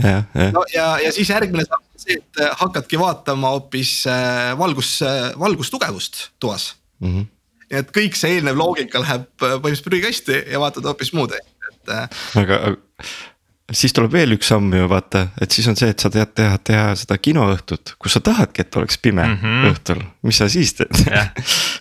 [0.00, 0.54] jah, jah.
[0.56, 4.96] no ja, ja siis järgmine samm see, et äh, hakkadki vaatama hoopis äh, valgus,
[5.40, 7.12] valgustugevust toas mm.
[7.12, 7.26] -hmm.
[7.80, 11.94] et kõik see eelnev loogika läheb põhimõtteliselt prügikasti ja vaatad hoopis muud, et.
[12.40, 12.60] aga
[13.72, 16.58] siis tuleb veel üks samm ju vaata, et siis on see, et sa tead teha,
[16.58, 19.70] teha seda kinoõhtut, kus sa tahadki, et oleks pime mm -hmm.
[19.72, 21.30] õhtul, mis sa siis teed yeah.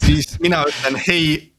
[0.05, 1.53] siis mina ütlen hei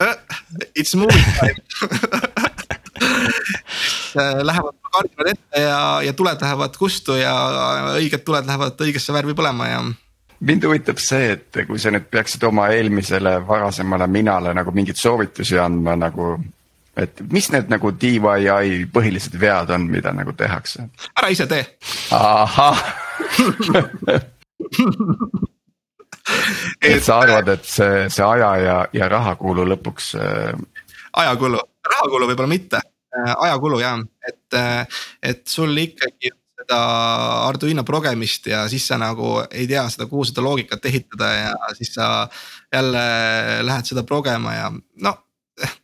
[0.78, 2.80] it's movie time äh,
[4.48, 7.34] Lähevad kardinad ette ja, ja tuled lähevad kustu ja
[7.98, 9.80] õiged tuled lähevad õigesse värvi põlema ja
[10.44, 15.58] mind huvitab see, et kui sa nüüd peaksid oma eelmisele varasemale minale nagu mingeid soovitusi
[15.58, 16.36] andma nagu
[16.96, 20.88] et mis need nagu DIY põhilised vead on, mida nagu tehakse?
[21.18, 21.64] ära ise tee.
[22.14, 22.78] ahah
[26.80, 30.52] et sa arvad, et see, see aja ja, ja rahakulu lõpuks äh....
[31.24, 31.58] ajakulu,
[31.90, 32.93] rahakulu võib-olla mitte, äh,
[33.36, 36.32] ajakulu jah, et, äh, et sul ikkagi
[36.64, 36.78] seda
[37.48, 41.92] Arduino progemist ja siis sa nagu ei tea seda, kuhu seda loogikat ehitada ja siis
[41.94, 42.28] sa
[42.72, 43.04] jälle
[43.62, 44.72] lähed seda progema ja
[45.02, 45.18] no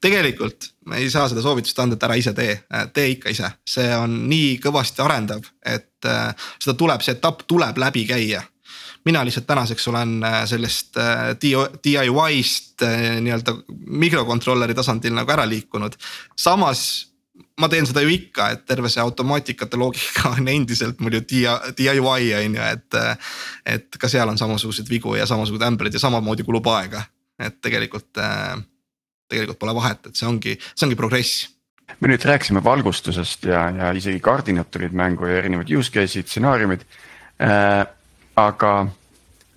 [0.03, 2.55] tegelikult ma ei saa seda soovitust anda, et ära ise tee,
[2.95, 7.79] tee ikka ise, see on nii kõvasti arendav, et äh, seda tuleb, see etapp tuleb
[7.79, 8.43] läbi käia.
[9.05, 11.37] mina lihtsalt tänaseks olen äh, sellest äh,
[11.85, 12.85] DIY-st
[13.21, 13.55] nii-öelda
[14.03, 15.95] mikrokontrolleri tasandil nagu ära liikunud.
[16.37, 17.10] samas
[17.59, 22.35] ma teen seda ju ikka, et terve see automaatikate loogika on endiselt mul ju DIY
[22.39, 23.01] on ju, et.
[23.67, 27.03] et ka seal on samasuguseid vigu ja samasugused ämbrid ja samamoodi kulub aega,
[27.39, 28.13] et tegelikult
[29.31, 31.49] tegelikult pole vahet, et see ongi, see ongi progress
[31.99, 36.85] me nüüd rääkisime valgustusest ja, ja isegi kardinad tulid mängu ja erinevad use case'id, stsenaariumid
[37.43, 37.83] äh,.
[38.37, 38.75] aga,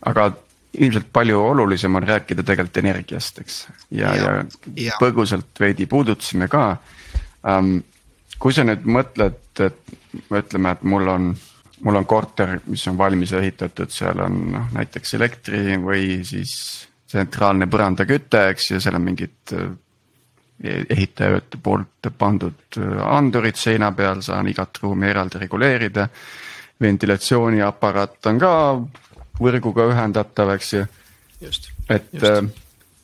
[0.09, 0.31] aga
[0.73, 3.59] ilmselt palju olulisem on rääkida tegelikult energiast, eks.
[3.91, 4.31] ja, ja,
[4.75, 6.65] ja, põgusalt veidi puudutasime ka
[7.47, 7.81] ähm,.
[8.39, 9.93] kui sa nüüd mõtled, et
[10.33, 11.29] ütleme, et mul on,
[11.85, 16.55] mul on korter, mis on valmis ehitatud, seal on noh näiteks elektri või siis
[17.07, 19.69] tsentraalne põrandaküte, eks ju, seal on mingid äh,
[20.63, 26.07] ehitajate poolt pandud äh, andurid seina peal, saan igat ruumi eraldi reguleerida.
[26.83, 28.51] ventilatsiooniaparaat on ka
[29.39, 30.85] võrguga ühendatav, eks ju.
[31.89, 32.23] et just.
[32.23, 32.43] Äh,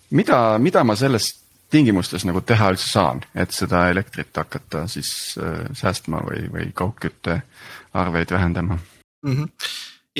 [0.09, 1.29] mida, mida ma selles
[1.69, 8.35] tingimustes nagu teha üldse saan, et seda elektrit hakata siis äh, säästma või, või kaugküttearveid
[8.35, 9.37] vähendama mm?
[9.37, 9.49] -hmm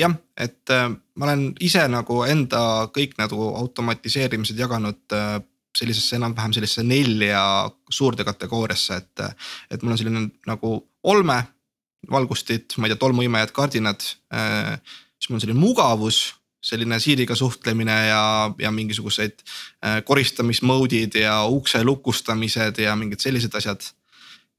[0.00, 5.40] jah, et äh, ma olen ise nagu enda kõik nagu automatiseerimised jaganud äh,
[5.76, 7.42] sellisesse enam-vähem sellisesse nelja
[7.90, 9.20] suurde kategooriasse, et.
[9.70, 11.36] et mul on selline nagu olme,
[12.10, 14.00] valgustid, ma ei tea, tolmuimejad, kardinad.
[14.02, 16.18] siis mul on selline mugavus,
[16.60, 18.22] selline Siiriga suhtlemine ja,
[18.58, 19.40] ja mingisugused
[20.04, 23.80] koristamismode'id ja ukse lukustamised ja mingid sellised asjad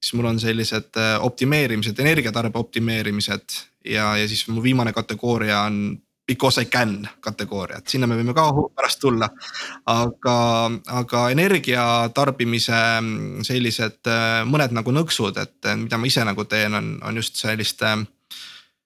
[0.01, 6.61] siis mul on sellised optimeerimised, energiatarbe optimeerimised ja, ja siis mu viimane kategooria on because
[6.61, 9.27] I can kategooria, et sinna me võime ka pärast tulla.
[9.91, 10.35] aga,
[11.01, 11.83] aga energia
[12.15, 17.19] tarbimise mm, sellised äh, mõned nagu nõksud, et mida ma ise nagu teen, on, on
[17.19, 17.95] just selliste,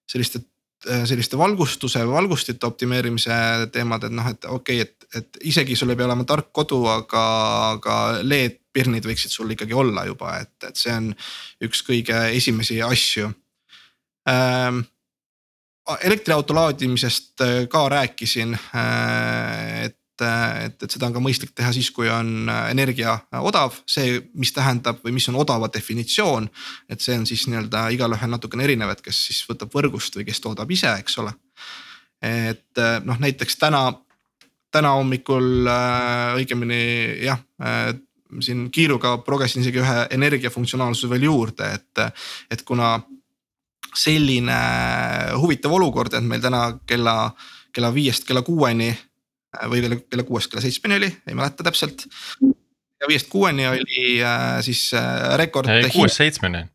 [0.10, 0.55] selliste äh,
[0.86, 3.36] selliste valgustuse, valgustite optimeerimise
[3.74, 6.82] teemad, et noh, et okei okay,, et, et isegi sul ei pea olema tark kodu,
[6.92, 7.24] aga,
[7.76, 11.12] aga LED-pirnid võiksid sul ikkagi olla juba, et, et see on
[11.66, 13.32] üks kõige esimesi asju.
[14.30, 14.84] Ähm,
[16.02, 21.90] elektriauto laadimisest äh, ka rääkisin, äh, et, et, et seda on ka mõistlik teha siis,
[21.96, 26.50] kui on äh, energia odav, see, mis tähendab või mis on odava definitsioon.
[26.90, 30.42] et see on siis nii-öelda igalühel natukene erinev, et kes siis võtab võrgust või kes
[30.44, 31.36] toodab ise, eks ole.
[32.22, 33.88] et noh, näiteks täna,
[34.72, 35.68] täna hommikul
[36.40, 36.84] õigemini
[37.26, 37.42] jah
[38.40, 42.98] siin kiiruga progesin isegi ühe energiafunktsionaalsuse veel juurde, et, et kuna
[43.96, 44.58] selline
[45.40, 47.16] huvitav olukord, et meil täna kella,
[47.74, 48.90] kella viiest kella kuueni
[49.72, 52.08] või kella, kella kuuest kella seitsmeni oli, ei mäleta täpselt.
[53.02, 55.70] ja viiest kuueni oli äh, siis äh, rekord.
[55.94, 56.66] kuuest seitsmeni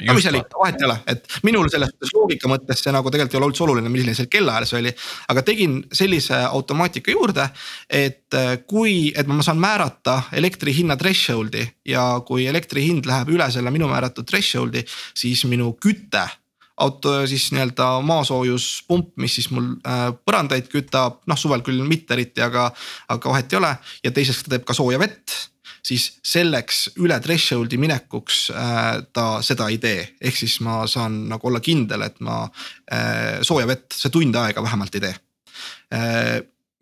[0.00, 3.10] no mis seal ikka, vahet ei ole, et minul selles suhtes loogika mõttes see nagu
[3.12, 4.92] tegelikult ei ole üldse oluline, milline see kellaajal see oli.
[5.34, 7.48] aga tegin sellise automaatika juurde,
[7.88, 13.34] et äh, kui, et ma saan määrata elektri hinna threshold'i ja kui elektri hind läheb
[13.36, 14.84] üle selle minu määratud threshold'i,
[15.18, 16.24] siis minu küte
[16.82, 22.42] auto siis nii-öelda maasoojuspump, mis siis mul äh, põrandaid kütab, noh suvel küll mitte eriti,
[22.44, 22.68] aga,
[23.12, 23.72] aga vahet ei ole.
[24.04, 25.38] Ja teiseks ta teeb ka sooja vett.
[25.82, 31.50] Siis selleks üle threshold'i minekuks äh, ta seda ei tee, ehk siis ma saan nagu
[31.50, 35.14] olla kindel, et ma äh, sooja vett see tund aega vähemalt ei tee.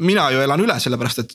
[0.01, 1.33] Mina ju elan üle, sellepärast et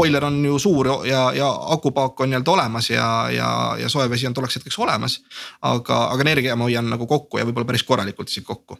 [0.00, 4.28] boiler on ju suur ja, ja akupaak on nii-öelda olemas ja, ja, ja soe vesi
[4.28, 5.20] on tolleks hetkeks olemas.
[5.62, 8.78] aga, aga energia ma hoian nagu kokku ja võib-olla päris korralikult isegi kokku.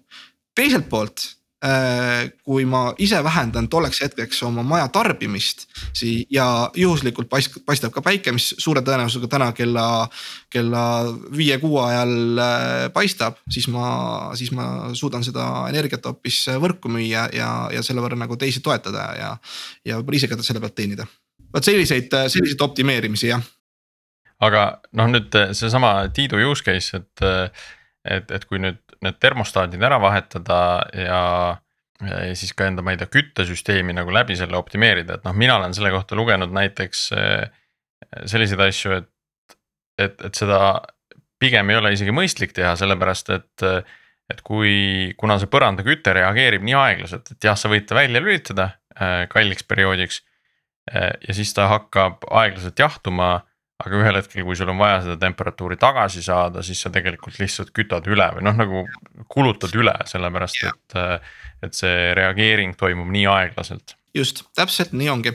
[0.57, 1.29] teiselt poolt
[1.61, 5.67] kui ma ise vähendan tolleks hetkeks oma maja tarbimist.
[6.31, 10.09] ja juhuslikult paistab ka päike, mis suure tõenäosusega täna kella,
[10.49, 10.85] kella
[11.37, 17.51] viie-kuue ajal äh, paistab, siis ma, siis ma suudan seda energiat hoopis võrku müüa ja,
[17.73, 19.37] ja selle võrra nagu teisi toetada ja,
[19.85, 21.07] ja võib-olla ise ka selle pealt teenida.
[21.53, 23.45] vot selliseid, selliseid optimeerimisi jah.
[24.41, 27.53] aga noh, nüüd seesama Tiidu use case, et,
[28.09, 30.61] et, et kui nüüd need termostaadid ära vahetada
[30.97, 31.23] ja,
[32.05, 35.57] ja siis ka enda, ma ei tea, küttesüsteemi nagu läbi selle optimeerida, et noh, mina
[35.61, 37.47] olen selle kohta lugenud näiteks eh,
[38.29, 39.57] selliseid asju, et,
[40.01, 40.61] et, et seda
[41.41, 43.71] pigem ei ole isegi mõistlik teha, sellepärast et
[44.31, 48.69] et kui, kuna see põrandaküte reageerib nii aeglaselt, et jah, sa võid ta välja lülitada
[48.95, 50.21] äh, kalliks perioodiks
[50.93, 51.17] äh,.
[51.27, 53.41] ja siis ta hakkab aeglaselt jahtuma
[53.81, 57.73] aga ühel hetkel, kui sul on vaja seda temperatuuri tagasi saada, siis sa tegelikult lihtsalt
[57.77, 58.85] kütad üle või noh, nagu
[59.33, 61.01] kulutad üle, sellepärast et,
[61.67, 65.33] et see reageering toimub nii aeglaselt just, täpselt nii ongi.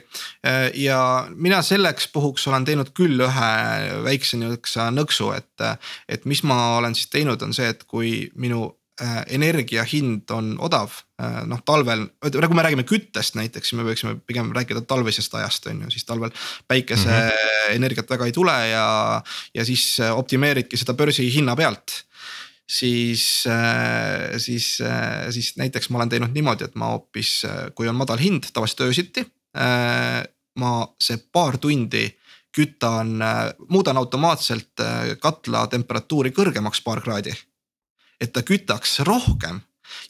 [0.75, 0.99] ja
[1.31, 3.51] mina selleks puhuks olen teinud küll ühe
[4.03, 8.67] väikse nihukese nõksu, et, et mis ma olen siis teinud, on see, et kui minu
[8.67, 8.84] Äh,
[9.27, 14.15] energia hind on odav, äh, noh talvel, kui me räägime küttest näiteks, siis me võiksime
[14.23, 16.31] pigem rääkida talvisest ajast on ju, siis talvel
[16.67, 17.81] päikeseenergiat mhm.
[17.81, 18.09] mm -hmm.
[18.09, 19.21] väga ei tule ja,
[19.53, 22.05] ja siis optimeeridki seda börsihinna pealt
[22.67, 23.45] siis,
[24.37, 24.77] siis,
[25.29, 29.25] siis näiteks ma olen teinud niimoodi, et ma hoopis, kui on madal hind, tavaliselt öösiti.
[30.55, 32.17] ma see paar tundi
[32.51, 33.19] kütan,
[33.69, 34.81] muudan automaatselt
[35.19, 37.35] katla temperatuuri kõrgemaks paar kraadi
[38.21, 39.61] et ta kütaks rohkem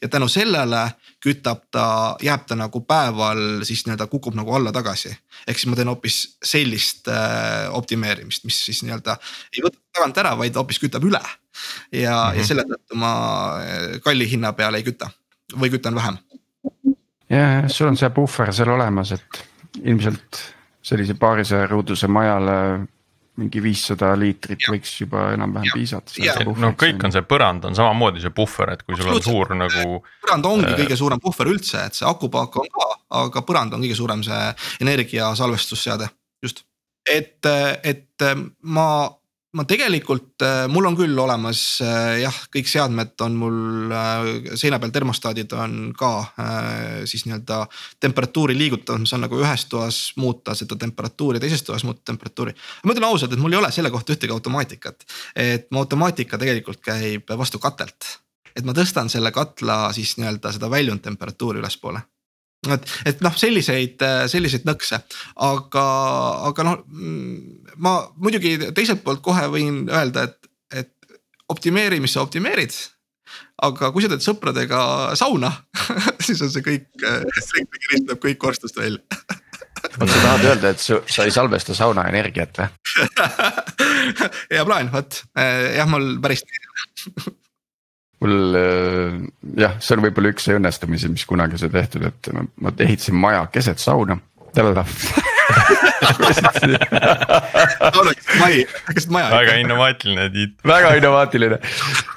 [0.02, 0.82] ja tänu sellele
[1.22, 5.12] kütab ta, jääb ta nagu päeval siis nii-öelda kukub nagu alla tagasi.
[5.46, 9.16] ehk siis ma teen hoopis sellist äh, optimeerimist, mis siis nii-öelda
[9.52, 11.20] ei võta tagant ära, vaid hoopis kütab üle.
[11.92, 12.38] ja mm, -hmm.
[12.38, 13.12] ja selle tõttu ma
[13.60, 15.10] äh, kalli hinna peale ei küta
[15.54, 16.18] või kütan vähem.
[17.30, 19.44] ja, sul on see puhver seal olemas, et
[19.82, 20.42] ilmselt
[20.82, 22.86] sellise paarisaja ruuduse majale
[23.40, 24.72] mingi viissada liitrit ja.
[24.72, 26.14] võiks juba enam-vähem piisata.
[26.62, 30.00] no kõik on see põrand on samamoodi see puhver, et kui sul on suur nagu.
[30.24, 30.78] põrand ongi äh...
[30.82, 32.88] kõige suurem puhver üldse, et see akupaak on ka,
[33.22, 34.40] aga põrand on kõige suurem see
[34.84, 36.08] energia salvestusseade,
[36.44, 36.64] just.
[37.04, 37.44] et,
[37.84, 38.28] et
[38.62, 38.88] ma
[39.56, 43.94] ma tegelikult, äh, mul on küll olemas äh, jah, kõik seadmed on mul
[44.58, 46.10] seina peal, termostaadid on ka
[47.08, 47.62] siis nii-öelda
[48.02, 52.54] temperatuuri liigutav, ma saan nagu ühes toas muuta seda temperatuuri, teises toas muuta temperatuuri.
[52.84, 56.82] ma ütlen ausalt, et mul ei ole selle kohta ühtegi automaatikat, et mu automaatika tegelikult
[56.84, 58.18] käib vastu katelt.
[58.56, 62.04] et ma tõstan selle katla siis nii-öelda seda väljundtemperatuuri ülespoole
[62.74, 64.02] et, et noh, selliseid,
[64.32, 64.98] selliseid nõkse,
[65.46, 65.86] aga,
[66.50, 66.82] aga noh,
[67.76, 70.50] ma muidugi teiselt poolt kohe võin öelda, et,
[70.82, 70.92] et
[71.52, 72.74] optimeeri, mis sa optimeerid.
[73.62, 74.78] aga kui sa teed sõpradega
[75.16, 75.48] sauna
[76.26, 79.00] siis on see kõik, elektri tuleb kõik korstust välja
[80.00, 82.68] vot sa tahad öelda, et su, sa ei salvesta sauna energiat või?
[84.52, 86.44] hea plaan, vot jah, mul päris
[88.20, 89.20] mul äh,
[89.60, 93.46] jah, see on võib-olla üks õnnestumisi, mis kunagi sai tehtud, et ma, ma ehitasin maja
[93.52, 94.18] keset sauna.
[99.30, 100.54] väga innovaatiline Tiit.
[100.66, 101.58] väga innovaatiline,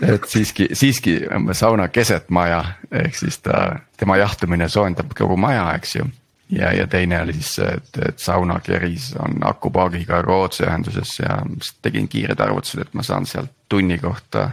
[0.08, 1.20] et siiski, siiski
[1.58, 6.08] sauna keset maja, ehk siis ta, tema jahtumine soojendab kogu maja, eks ju.
[6.56, 11.42] ja, ja teine oli siis see, et, et saunakeris on akupaagiga Rootsi ühenduses ja
[11.82, 14.50] tegin kiired arvutused, et ma saan sealt tunni kohta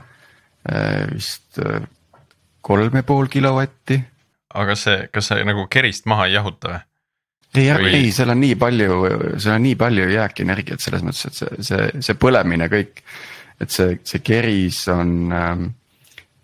[1.12, 1.86] vist äh,
[2.66, 4.00] kolm ja pool kilovatti.
[4.56, 6.84] aga see, kas see nagu kerist maha ei jahuta või?
[7.56, 9.00] ei Või..., ei, seal on nii palju,
[9.38, 13.02] seal on nii palju jääkenergiat selles mõttes, et see, see, see põlemine kõik.
[13.60, 15.68] et see, see keris on ähm,,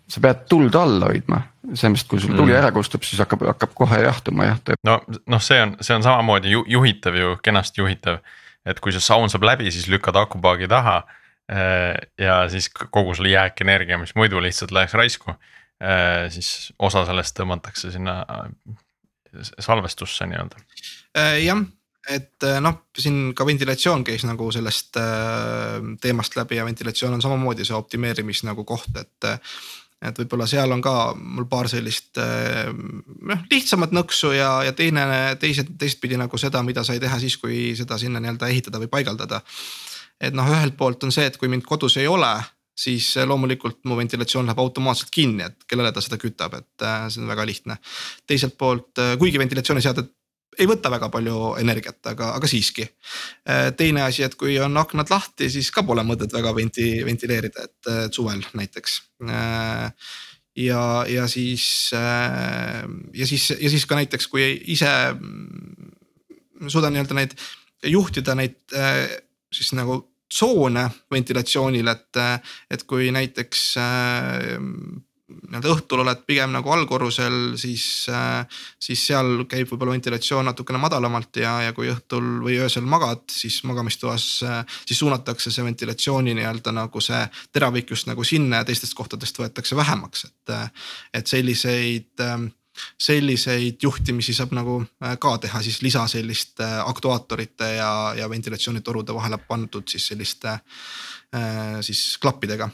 [0.09, 1.43] sa pead tuld all hoidma,
[1.73, 2.59] sellepärast kui sul tuli mm.
[2.61, 4.63] ära kustub, siis hakkab, hakkab kohe jahtuma jah.
[4.87, 8.23] no, noh, see on, see on samamoodi ju, juhitav ju, kenasti juhitav.
[8.65, 11.19] et kui see saun saab läbi, siis lükkad akupaagi taha Äh,
[12.19, 15.35] ja siis kogu selle jääkenergia, mis muidu lihtsalt läheks raisku,
[15.83, 18.49] äh, siis osa sellest tõmmatakse sinna äh,
[19.59, 20.61] salvestusse nii-öelda.
[21.43, 21.61] jah,
[22.09, 24.97] et noh, siin ka ventilatsioon käis nagu sellest
[26.01, 29.31] teemast läbi ja ventilatsioon on samamoodi see optimeerimis nagu koht, et
[30.03, 35.05] et võib-olla seal on ka mul paar sellist noh lihtsamat nõksu ja, ja teine,
[35.39, 39.41] teised, teistpidi nagu seda, mida sai teha siis, kui seda sinna nii-öelda ehitada või paigaldada
[40.23, 42.31] et noh, ühelt poolt on see, et kui mind kodus ei ole,
[42.73, 47.21] siis loomulikult mu ventilatsioon läheb automaatselt kinni, et kellele ta seda kütab, et äh, see
[47.21, 47.77] on väga lihtne.
[48.27, 50.11] teiselt poolt, äh, kuigi ventilatsiooniseaded
[50.61, 52.83] ei võta väga palju energiat, aga, aga siiski.
[53.77, 57.89] Teine asi, et kui on aknad lahti, siis ka pole mõtet väga venti-, ventileerida, et,
[58.13, 58.99] suvel näiteks
[60.61, 64.45] ja, ja siis, ja siis, ja siis ka näiteks, kui
[64.75, 64.93] ise
[66.67, 67.33] suudan nii-öelda neid
[67.89, 68.77] juhtida neid
[69.53, 70.03] siis nagu
[70.33, 72.21] tsoone ventilatsioonil, et,
[72.73, 74.47] et kui näiteks äh,
[75.33, 78.43] nii-öelda õhtul oled pigem nagu allkorrusel, siis, äh,
[78.81, 83.61] siis seal käib võib-olla ventilatsioon natukene madalamalt ja, ja kui õhtul või öösel magad, siis
[83.67, 87.21] magamistoas, äh, siis suunatakse see ventilatsiooni nii-öelda nagu see
[87.53, 90.57] teravik just nagu sinna ja teistest kohtadest võetakse vähemaks, et,
[91.21, 92.27] et selliseid
[93.01, 99.15] selliseid juhtimisi saab nagu äh, ka teha siis lisa selliste äh, aktuaatorite ja, ja ventilatsioonitorude
[99.15, 102.69] vahele pandud siis selliste äh, siis klappidega.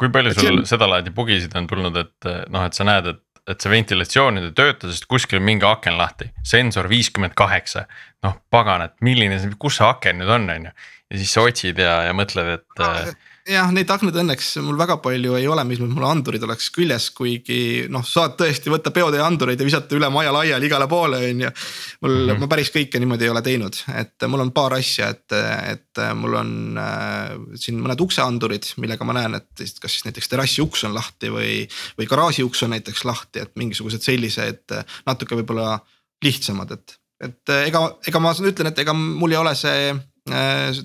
[0.00, 0.72] kui palju et sul see...
[0.74, 3.22] sedalaadi bugisid on tulnud, et noh, et sa näed, et,
[3.52, 7.86] et see ventilatsioon ei tööta, sest kuskil on mingi aken lahti, sensor viiskümmend kaheksa.
[8.26, 10.74] noh, pagan, et milline see, kus see aken nüüd on, on ju.
[11.12, 13.08] ja siis sa otsid ja, ja mõtled, et ah,
[13.50, 17.86] jah, neid aknaid õnneks mul väga palju ei ole, mis mul andurid oleks küljes, kuigi
[17.92, 21.52] noh, saad tõesti võtta peotee andureid ja visata üle maja laiali igale poole, on ju.
[22.02, 22.42] mul mm, -hmm.
[22.42, 25.36] ma päris kõike niimoodi ei ole teinud, et mul on paar asja, et,
[25.72, 30.64] et mul on äh, siin mõned ukseandurid, millega ma näen, et kas siis näiteks terrassi
[30.64, 31.62] uks on lahti või,
[31.98, 34.76] või garaaži uks on näiteks lahti, et mingisugused sellised
[35.06, 35.78] natuke võib-olla
[36.24, 40.15] lihtsamad, et, et ega, ega ma ütlen, et ega mul ei ole see Äh,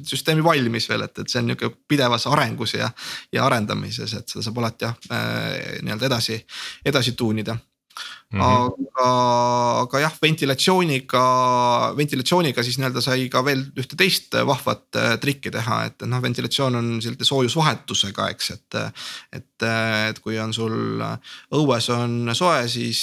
[0.05, 2.91] süsteemi valmis veel, et, et see on nihuke pidevas arengus ja,
[3.33, 6.37] ja arendamises, et seda saab alati jah äh, nii-öelda edasi,
[6.85, 7.57] edasi tuunida
[8.31, 8.87] Mm -hmm.
[8.95, 9.07] aga,
[9.81, 11.23] aga jah, ventilatsiooniga,
[11.97, 16.75] ventilatsiooniga siis nii-öelda sai ka veel ühte teist vahvat äh, trikki teha, et noh, ventilatsioon
[16.79, 18.79] on selline soojusvahetusega, eks, et.
[19.35, 19.47] et,
[20.09, 21.03] et kui on sul
[21.53, 23.01] õues on soe, siis,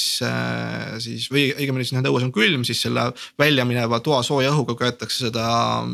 [0.98, 4.74] siis või õigemini siis nii-öelda õues on külm, siis selle välja mineva toa sooja õhuga
[4.80, 5.84] köetakse seda,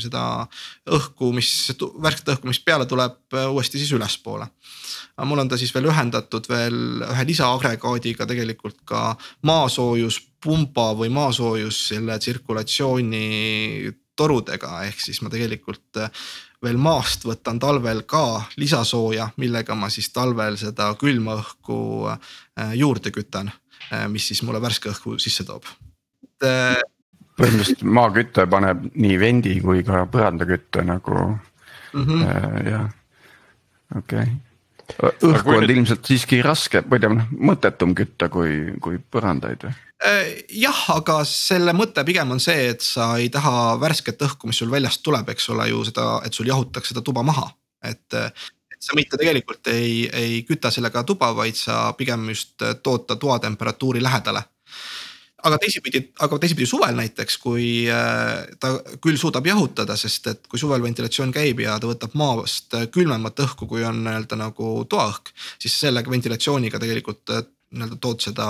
[0.00, 0.24] seda
[0.88, 1.52] õhku, mis
[2.02, 3.20] värsket õhku, mis peale tuleb,
[3.52, 4.48] uuesti siis ülespoole
[5.24, 12.18] mul on ta siis veel ühendatud veel ühe lisaagregaadiga tegelikult ka maasoojuspumba või maasoojus selle
[12.18, 13.24] tsirkulatsiooni
[14.18, 16.10] torudega, ehk siis ma tegelikult äh,
[16.64, 21.78] veel maast võtan talvel ka lisasooja, millega ma siis talvel seda külma õhku
[22.10, 23.52] äh, juurde kütan,
[23.92, 25.66] äh, mis siis mulle värske õhku sisse toob.
[26.38, 32.04] põhimõtteliselt maaküte paneb nii vendi kui ka põrandakütte nagu mm.
[32.04, 32.68] -hmm.
[32.70, 32.90] jah,
[33.96, 34.47] okei okay
[34.96, 35.74] õhku on nüüd...
[35.76, 39.72] ilmselt siiski raske või tähendab mõttetum kütta kui, kui põrandaid või?
[40.08, 44.60] Äh, jah, aga selle mõte pigem on see, et sa ei taha värsket õhku, mis
[44.62, 47.50] sul väljast tuleb, eks ole ju seda, et sul jahutaks seda tuba maha,
[47.82, 48.06] et.
[48.14, 53.16] et sa mitte tegelikult ei, ei küta sellega tuba, vaid sa pigem just tood ta
[53.18, 54.44] toatemperatuuri lähedale
[55.46, 58.72] aga teisipidi, aga teisipidi suvel näiteks, kui äh, ta
[59.02, 63.68] küll suudab jahutada, sest et kui suvel ventilatsioon käib ja ta võtab maast külmemat õhku,
[63.70, 65.30] kui on nii-öelda nagu toaõhk.
[65.62, 68.48] siis sellega ventilatsiooniga tegelikult äh, nii-öelda tood seda,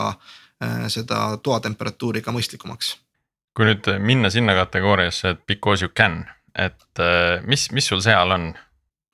[0.64, 2.97] äh, seda toatemperatuuri ka mõistlikumaks.
[3.57, 6.22] kui nüüd minna sinna kategooriasse, et because you can,
[6.55, 7.03] et
[7.45, 8.53] mis, mis sul seal on?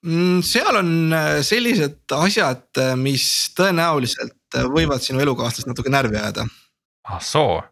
[0.04, 2.68] Mm, seal on sellised asjad,
[3.00, 3.24] mis
[3.56, 6.44] tõenäoliselt võivad sinu elukaaslast natuke närvi ajada
[7.04, 7.62] ah soo.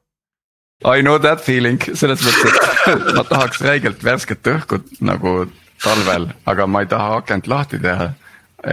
[0.84, 2.56] I know that feeling selles mõttes,
[2.90, 5.44] et ma tahaks räigelt värsket õhku nagu
[5.82, 8.12] talvel, aga ma ei taha akent lahti teha.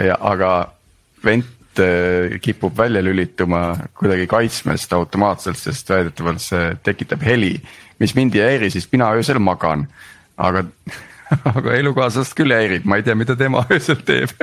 [0.05, 0.71] ja, aga
[1.25, 7.55] vent äh, kipub välja lülituma kuidagi kaitsmest automaatselt, sest väidetavalt see tekitab heli,
[7.99, 9.87] mis mind ei häiri, sest mina öösel magan.
[10.37, 10.65] aga,
[11.53, 14.33] aga elukaaslast küll häirib, ma ei tea, mida tema öösel teeb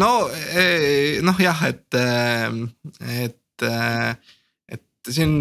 [0.00, 0.10] no
[0.54, 2.48] eh, noh, jah, et, eh,
[3.26, 4.34] et et,
[4.78, 5.40] et siin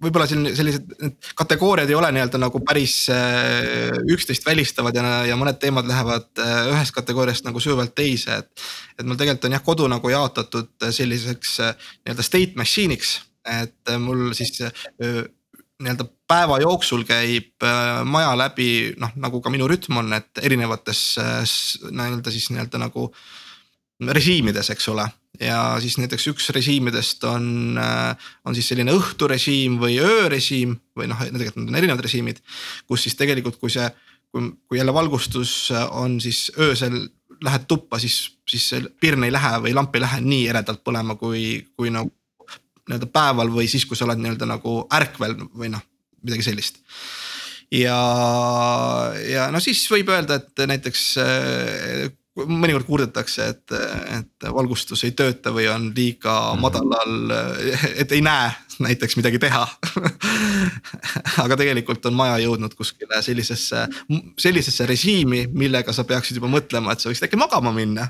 [0.00, 0.92] võib-olla siin sellised
[1.36, 6.70] kategooriad ei ole nii-öelda nagu päris äh, üksteist välistavad ja, ja mõned teemad lähevad äh,
[6.72, 8.64] ühest kategooriast nagu sügavalt teise, et.
[8.98, 13.18] et mul tegelikult on jah, kodu nagu jaotatud selliseks nii-öelda state machine'iks,
[13.60, 17.64] et mul siis nii-öelda päeva jooksul käib
[18.08, 23.10] maja läbi noh, nagu ka minu rütm on, et erinevates nii-öelda siis nii-öelda nagu
[24.00, 25.06] režiimides, eks ole
[25.40, 31.20] ja siis näiteks üks režiimidest on, äh, on siis selline õhturežiim või öörežiim või noh,
[31.24, 32.42] tegelikult need on erinevad režiimid.
[32.86, 33.88] kus siis tegelikult, kui see,
[34.32, 37.08] kui, kui jälle valgustus on siis öösel
[37.44, 41.16] lähed tuppa, siis, siis see pirn ei lähe või lamp ei lähe nii eredalt põlema,
[41.16, 42.12] kui, kui nagu
[42.90, 45.82] nii-öelda päeval või siis, kui sa oled nii-öelda nagu ärkvel või noh,
[46.20, 46.82] midagi sellist
[47.72, 47.96] ja,
[49.24, 52.10] ja no siis võib öelda, et näiteks äh,
[52.46, 53.74] mõnikord kurdetakse, et,
[54.18, 56.60] et valgustus ei tööta või on liiga mhm.
[56.64, 57.34] madalal,
[58.00, 59.66] et ei näe näiteks midagi teha
[61.44, 63.84] aga tegelikult on maja jõudnud kuskile sellisesse,
[64.40, 68.08] sellisesse režiimi, millega sa peaksid juba mõtlema, et sa võiksid äkki magama minna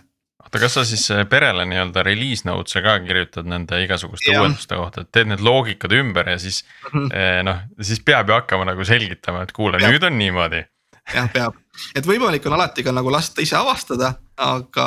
[0.50, 5.04] oota, kas sa siis eh, perele nii-öelda release notes'e ka kirjutad nende igasuguste uuenduste kohta,
[5.04, 7.42] et teed need loogikad ümber ja siis mm -hmm.
[7.46, 10.64] noh, siis peab ju hakkama nagu selgitama, et kuule, nüüd on niimoodi.
[11.14, 11.58] Jah, peab
[11.96, 14.86] et võimalik on alati ka nagu lasta ise avastada, aga,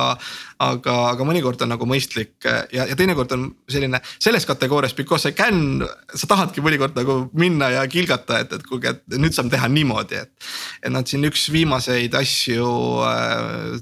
[0.64, 5.36] aga, aga mõnikord on nagu mõistlik ja, ja teinekord on selline selles kategoorias because I
[5.38, 5.84] can.
[6.14, 10.22] sa tahadki mõnikord nagu minna ja kilgata, et, et kuulge, et nüüd saame teha niimoodi,
[10.24, 10.50] et.
[10.82, 12.70] et noh, siin üks viimaseid asju
[13.08, 13.82] äh,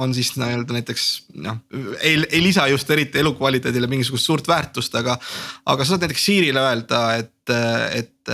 [0.00, 1.08] on siis nii-öelda näiteks
[1.44, 1.60] noh,
[2.00, 5.18] ei, ei lisa just eriti elukvaliteedile mingisugust suurt väärtust, aga.
[5.66, 7.52] aga sa saad näiteks Siirile öelda, et,
[7.96, 8.32] et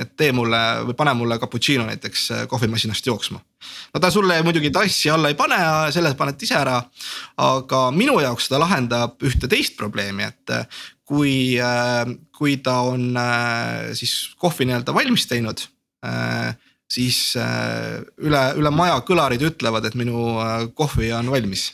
[0.00, 3.40] et tee mulle või pane mulle cappuccino näiteks äh, kohvimasinast jooksma.
[3.94, 5.58] no ta sulle muidugi tassi alla ei pane,
[5.94, 6.78] selle paned ise ära.
[7.36, 12.04] aga minu jaoks ta lahendab ühte teist probleemi, et äh, kui, äh,
[12.36, 13.14] kui ta on
[13.98, 15.66] siis kohvi nii-öelda valmis teinud
[16.90, 20.40] siis üle, üle maja kõlarid ütlevad, et minu
[20.74, 21.66] kohvi on valmis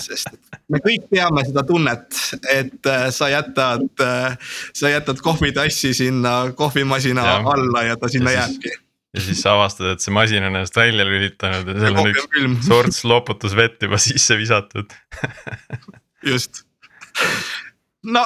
[0.00, 0.32] sest
[0.72, 2.18] me kõik teame seda tunnet,
[2.52, 7.38] et äh, sa jätad, äh, sa jätad kohvitassi sinna kohvimasina ja.
[7.54, 8.74] alla ja ta sinna ja jääbki.
[9.16, 12.66] ja siis sa avastad, et see masin on ennast välja lülitanud ja seal on üks
[12.66, 14.96] sorts loputusvett juba sisse visatud.
[16.26, 16.64] Just,
[18.02, 18.24] no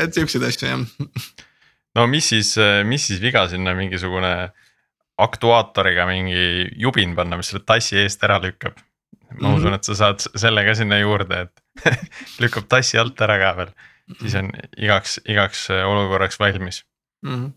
[0.00, 1.08] et siukseid asju jah.
[1.98, 2.54] no mis siis,
[2.88, 4.32] mis siis viga sinna mingisugune
[5.22, 8.80] aktuaatoriga mingi jubin panna, mis selle tassi eest ära lükkab
[9.40, 9.58] ma mm -hmm.
[9.58, 12.00] usun, et sa saad selle ka sinna juurde, et
[12.42, 13.74] lükkab tassi alt ära ka veel,
[14.20, 16.84] siis on igaks, igaks äh, olukorraks valmis
[17.22, 17.52] mm -hmm..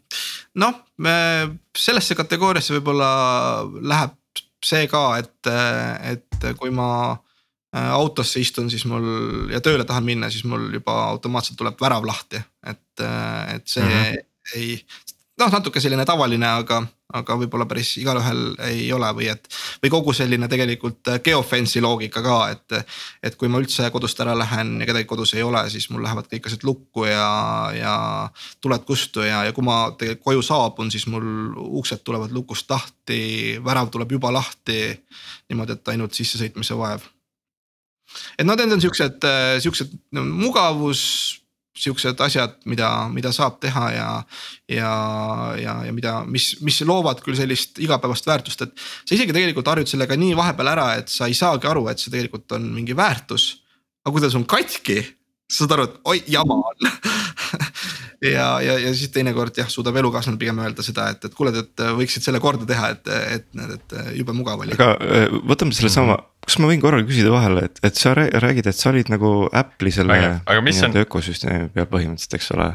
[0.62, 0.82] noh,
[1.78, 3.10] sellesse kategooriasse võib-olla
[3.82, 4.16] läheb
[4.66, 5.50] see ka, et,
[6.12, 6.90] et kui ma
[7.76, 12.06] äh, autosse istun, siis mul ja tööle tahan minna, siis mul juba automaatselt tuleb värav
[12.08, 13.04] lahti, et,
[13.56, 14.26] et see mm -hmm.
[14.56, 14.86] ei,
[15.40, 16.80] noh, natuke selline tavaline, aga,
[17.16, 19.48] aga võib-olla päris igalühel ei ole või et.
[19.84, 24.76] või kogu selline tegelikult geofence'i loogika ka, et, et kui ma üldse kodust ära lähen
[24.82, 27.28] ja kedagi kodus ei ole, siis mul lähevad kõik asjad lukku ja,
[27.76, 27.96] ja
[28.64, 31.28] tuled kustu ja, ja kui ma tegelikult koju saabun, siis mul
[31.82, 34.96] uksed tulevad lukust lahti, värav tuleb juba lahti.
[35.50, 37.04] niimoodi, et ainult sissesõitmise vaev.
[38.40, 39.28] et noh, need on siuksed,
[39.62, 41.02] siuksed no, mugavus
[41.76, 44.08] siuksed asjad, mida, mida saab teha ja,
[44.72, 44.92] ja,
[45.60, 48.86] ja, ja mida, mis, mis loovad küll sellist igapäevast väärtust, et.
[49.04, 52.14] sa isegi tegelikult harjud sellega nii vahepeal ära, et sa ei saagi aru, et see
[52.14, 53.50] tegelikult on mingi väärtus.
[54.06, 55.02] aga kui ta on katki,
[55.50, 56.88] sa saad aru, et oi jama on
[58.36, 61.86] ja, ja, ja siis teinekord jah, suudab elukaaslane pigem öelda seda, et, et kuule, et
[62.00, 64.78] võiksid selle korda teha, et, et, et jube mugav oli.
[64.78, 68.14] aga äh, võtame sellesama mm, -hmm kas ma võin korra küsida vahele, et, et sa
[68.16, 70.98] räägid, et sa olid nagu Apple'i selle nii-öelda on...
[71.06, 72.72] ökosüsteemi peal põhimõtteliselt, eks ole.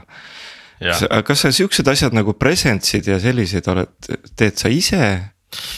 [1.26, 3.92] kas sa siuksed asjad nagu presence'id ja selliseid oled,
[4.34, 5.04] teed sa ise?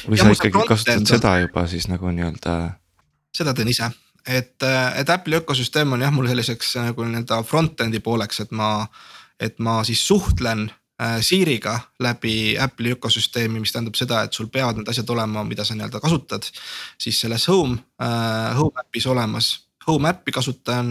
[0.05, 2.57] või ja sa ikkagi kasutad seda juba siis nagu nii-öelda?
[3.33, 3.89] seda teen ise,
[4.27, 8.75] et, et Apple'i ökosüsteem on jah, mul selliseks nagu nii-öelda front-end'i pooleks, et ma,
[9.41, 10.82] et ma siis suhtlen Äh,
[11.21, 15.75] Siiriga läbi Apple'i ökosüsteemi, mis tähendab seda, et sul peavad need asjad olema, mida sa
[15.75, 16.47] nii-öelda kasutad.
[16.99, 19.53] siis selles home, äh, home äpis olemas,
[19.87, 20.89] home äppi kasutan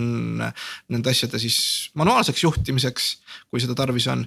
[0.89, 3.11] nende asjade siis manuaalseks juhtimiseks,
[3.49, 4.25] kui seda tarvis on.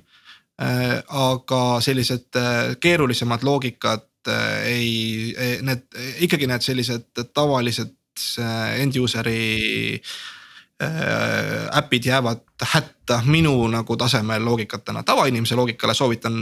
[0.62, 2.38] Äh, aga sellised
[2.80, 4.08] keerulisemad loogikad
[4.64, 5.82] ei, need
[6.24, 7.92] ikkagi need sellised tavalised
[8.78, 10.00] end user'i Äh,
[11.78, 12.40] äpid jäävad
[12.72, 16.34] hätta minu nagu tasemel loogikatena, tavainimese loogikale soovitan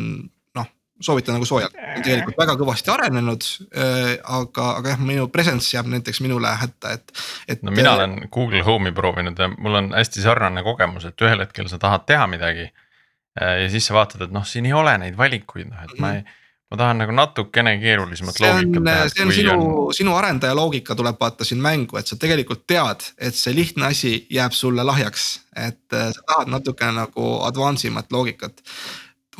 [0.54, 0.68] noh,
[1.00, 3.48] soovitan nagu soojalt, tegelikult väga kõvasti arenenud.
[3.76, 7.12] Äh, aga, aga jah, minu presence jääb näiteks minule hätta, et,
[7.48, 7.62] et.
[7.62, 11.68] no mina olen Google Home'i proovinud ja mul on hästi sarnane kogemus, et ühel hetkel
[11.68, 12.70] sa tahad teha midagi.
[13.36, 15.96] Äh, ja siis sa vaatad, et noh, siin ei ole neid valikuid, noh et mm
[15.96, 16.00] -hmm.
[16.00, 16.40] ma ei
[16.72, 19.04] ma tahan nagu natukene keerulisemat loogikat näha.
[19.12, 23.04] see on sinu on..., sinu arendaja loogika tuleb vaata siin mängu, et sa tegelikult tead,
[23.20, 25.28] et see lihtne asi jääb sulle lahjaks.
[25.56, 28.64] et äh, sa tahad natukene nagu advance imat loogikat.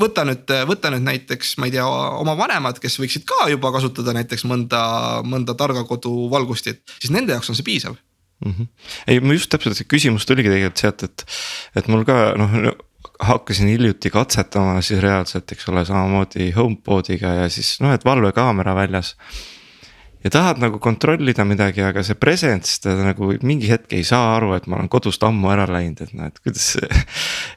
[0.01, 1.89] võta nüüd, võta nüüd näiteks, ma ei tea,
[2.21, 4.85] oma vanemad, kes võiksid ka juba kasutada näiteks mõnda,
[5.25, 7.97] mõnda targa kodu valgustit, siis nende jaoks on see piisav
[8.45, 8.53] mm.
[8.53, 8.67] -hmm.
[9.07, 11.27] ei, ma just täpselt see küsimus tuligi tegelikult sealt, et,
[11.77, 12.73] et mul ka noh
[13.23, 19.17] hakkasin hiljuti katsetama siis reaalselt, eks ole, samamoodi HomePodiga ja siis noh, et valvekaamera väljas.
[20.25, 24.53] ja tahad nagu kontrollida midagi, aga see presence ta nagu mingi hetk ei saa aru,
[24.55, 26.69] et ma olen kodust ammu ära läinud, et noh, et kuidas.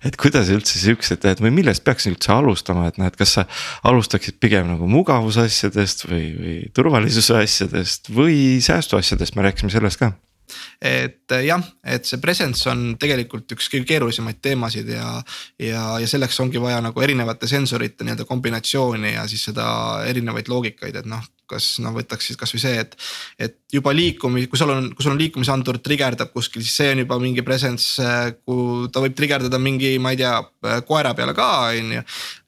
[0.07, 3.47] et kuidas üldse siuksed, et või millest peaks üldse alustama, et noh, et kas sa
[3.85, 10.15] alustaksid pigem nagu mugavusasjadest või, või turvalisuse asjadest või säästuasjadest, me rääkisime sellest ka
[10.81, 15.09] et äh, jah, et see presence on tegelikult üks kõige keerulisemaid teemasid ja,
[15.61, 19.67] ja, ja selleks ongi vaja nagu erinevate sensorite nii-öelda kombinatsiooni ja siis seda
[20.09, 22.95] erinevaid loogikaid, et noh kas noh, võtaks siis kasvõi see, et,
[23.47, 27.03] et juba liikumi-, kui sul on, kui sul on liikumisandur trigerdab kuskil, siis see on
[27.03, 28.01] juba mingi presence,
[28.45, 30.33] kui ta võib trigerdada mingi, ma ei tea,
[30.87, 32.03] koera peale ka, on ju.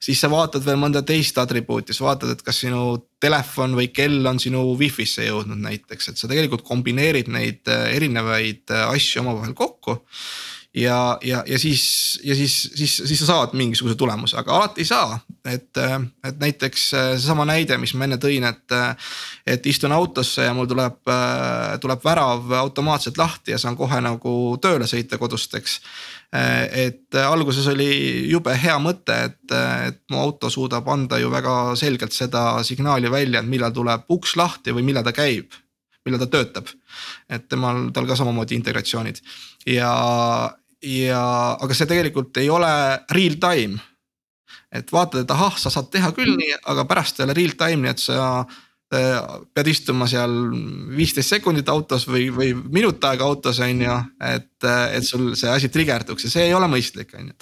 [0.08, 4.26] siis sa vaatad veel mõnda teist atribuuti, sa vaatad, et kas sinu telefon või kell
[4.30, 9.98] on sinu wifi'sse jõudnud näiteks, et sa tegelikult kombineerid neid erinevaid asju omavahel kokku
[10.74, 14.88] ja, ja, ja siis, ja siis, siis, siis sa saad mingisuguse tulemuse, aga alati ei
[14.88, 15.18] saa.
[15.48, 15.76] et,
[16.24, 18.74] et näiteks seesama näide, mis ma enne tõin, et,
[19.46, 20.98] et istun autosse ja mul tuleb,
[21.80, 25.78] tuleb värav automaatselt lahti ja saan kohe nagu tööle sõita kodust, eks.
[26.32, 29.56] et alguses oli jube hea mõte, et,
[29.88, 34.36] et mu auto suudab anda ju väga selgelt seda signaali välja, et millal tuleb uks
[34.36, 35.56] lahti või millal ta käib
[36.06, 36.70] millal ta töötab.
[37.28, 39.20] et temal, tal ka samamoodi integratsioonid
[39.66, 39.92] ja,
[40.82, 41.22] ja,
[41.60, 42.70] aga see tegelikult ei ole
[43.14, 43.80] real time.
[44.72, 47.84] et vaatad, et ahah, sa saad teha küll nii, aga pärast ei ole real time,
[47.84, 48.44] nii et sa
[48.88, 50.32] pead istuma seal
[50.96, 54.64] viisteist sekundit autos või, või minut aega autos on ju, et,
[54.96, 57.36] et sul see asi trigerduks ja see ei ole mõistlik, on ju.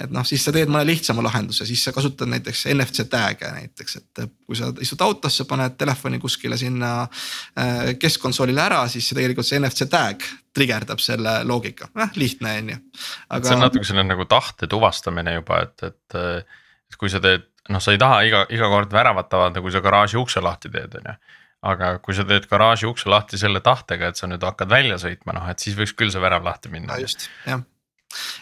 [0.00, 3.98] et noh, siis sa teed mõne lihtsama lahenduse, siis sa kasutad näiteks NFC tag'e näiteks,
[4.00, 9.48] et kui sa istud autosse, paned telefoni kuskile sinna äh, keskkonsoolile ära, siis see tegelikult
[9.48, 10.24] see NFC tag
[10.56, 12.80] trigerdab selle loogika, noh lihtne on ju.
[13.28, 13.44] Aga...
[13.44, 16.18] see on natuke selline nagu tahte tuvastamine juba, et, et,
[16.88, 19.82] et kui sa teed noh, sa ei taha iga, iga kord väravat avada, kui sa
[19.84, 21.16] garaaži ukse lahti teed, on ju.
[21.68, 25.34] aga kui sa teed garaaži ukse lahti selle tahtega, et sa nüüd hakkad välja sõitma,
[25.36, 27.00] noh et siis võiks küll see värav lahti minna.
[27.02, 27.64] just, jah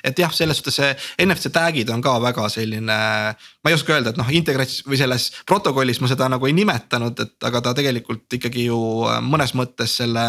[0.06, 0.92] et jah, selles suhtes see
[1.24, 2.98] NFC tag'id on ka väga selline,
[3.34, 7.24] ma ei oska öelda, et noh, integrats- või selles protokollis ma seda nagu ei nimetanud,
[7.24, 8.78] et aga ta tegelikult ikkagi ju
[9.26, 10.28] mõnes mõttes selle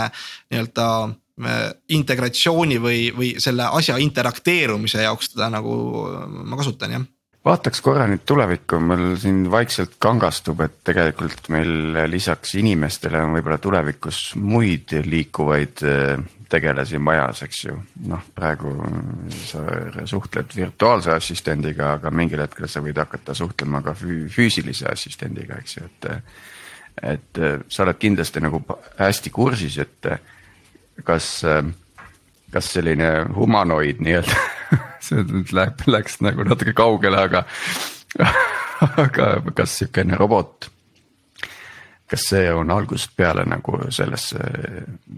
[0.50, 1.62] nii-öelda äh,
[2.00, 5.78] integratsiooni või, või selle asja interakteerumise jaoks teda nagu
[6.26, 7.06] ma kasutan jah
[7.48, 13.60] vaataks korra nüüd tulevikku, mul siin vaikselt kangastub, et tegelikult meil lisaks inimestele on võib-olla
[13.62, 17.78] tulevikus muid liikuvaid äh, tegelasi majas, eks ju.
[18.08, 18.74] noh, praegu
[19.48, 19.64] sa
[20.08, 25.90] suhtled virtuaalse assistendiga, aga mingil hetkel sa võid hakata suhtlema ka füüsilise assistendiga, eks ju,
[25.90, 26.12] et.
[26.98, 28.64] et äh, sa oled kindlasti nagu
[28.98, 30.08] hästi kursis, et
[31.06, 31.62] kas, äh,
[32.54, 34.40] kas selline humanoid nii-öelda
[35.08, 37.44] see nüüd läheb, läks nagu natuke kaugele, aga
[39.06, 40.70] aga kas sihukene robot
[42.08, 44.40] kas see on algusest peale nagu sellesse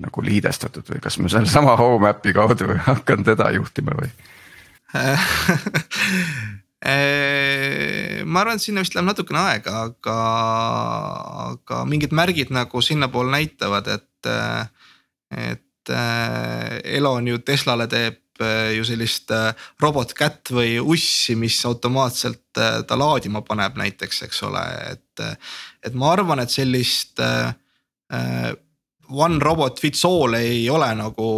[0.02, 4.10] nagu liidestatud või kas ma sellesama home app'i kaudu hakkan teda juhtima või?
[8.26, 10.18] Ma arvan, et sinna vist läheb natukene aega, aga,
[11.46, 14.30] aga mingid märgid nagu sinnapoole näitavad, et,
[15.36, 18.18] et Elon ju Teslale teeb
[18.76, 19.32] ju sellist
[19.84, 24.64] robotkätt või ussi, mis automaatselt ta laadima paneb näiteks, eks ole,
[24.94, 25.24] et
[25.84, 27.54] et ma arvan, et sellist äh,
[28.14, 28.52] äh,
[29.10, 31.30] one robot fits all ei ole nagu,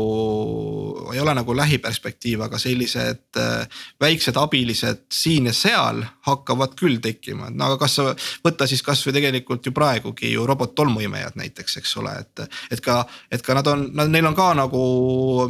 [1.13, 7.49] ei ole nagu lähiperspektiiv, aga sellised äh, väiksed abilised siin ja seal hakkavad küll tekkima,
[7.53, 8.07] no aga kas sa
[8.45, 12.45] võtta siis kasvõi tegelikult ju praegugi ju robot-tolmuimejad näiteks, eks ole, et.
[12.71, 13.01] et ka,
[13.31, 14.85] et ka nad on, neil on ka nagu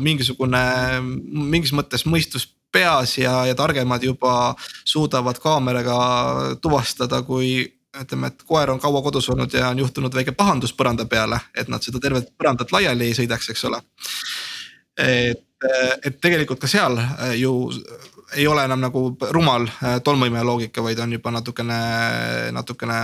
[0.01, 0.63] mingisugune
[1.01, 4.55] mingis mõttes mõistus peas ja, ja targemad juba
[4.85, 5.97] suudavad kaameraga
[6.61, 11.05] tuvastada, kui ütleme, et koer on kaua kodus olnud ja on juhtunud väike pahandus põranda
[11.09, 13.81] peale, et nad seda tervet põrandat laiali ei sõidaks, eks ole.
[14.97, 15.67] et,
[16.05, 17.53] et tegelikult ka seal äh, ju
[18.35, 19.03] ei ole enam nagu
[19.35, 21.79] rumal äh, tolmuimeja loogika, vaid on juba natukene,
[22.55, 22.99] natukene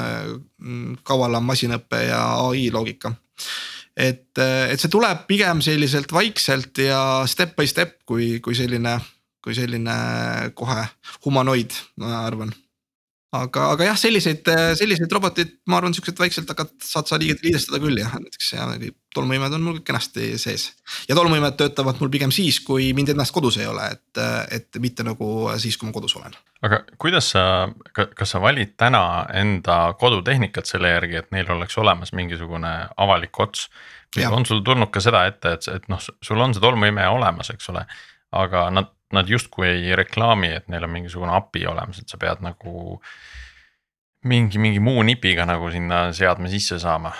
[0.58, 3.12] mm, kavalam masinõppe ja ai loogika.
[3.96, 9.00] et, äh, et see tuleb pigem selliselt vaikselt ja step by step, kui, kui selline,
[9.44, 9.98] kui selline
[10.56, 10.86] kohe
[11.26, 12.56] humanoid, ma arvan
[13.36, 14.48] aga, aga jah, selliseid,
[14.80, 18.68] selliseid roboteid, ma arvan, siukseid vaikselt hakkad, saad sa liidestada küll jah, näiteks ja
[19.18, 20.70] tolmuimed on mul kenasti sees.
[21.10, 24.22] ja tolmuimed töötavad mul pigem siis, kui mind ennast kodus ei ole, et,
[24.54, 26.36] et mitte nagu siis, kui ma kodus olen.
[26.68, 27.44] aga kuidas sa,
[27.94, 29.04] kas sa valid täna
[29.36, 33.68] enda kodutehnikat selle järgi, et neil oleks olemas mingisugune avalik ots?
[34.32, 37.74] on sul tulnud ka seda ette, et, et noh, sul on see tolmuimeja olemas, eks
[37.74, 37.84] ole,
[38.40, 42.44] aga nad nad justkui ei reklaami, et neil on mingisugune API olemas, et sa pead
[42.44, 43.00] nagu
[44.28, 47.14] mingi, mingi muu nipiga nagu sinna seadme sisse saama.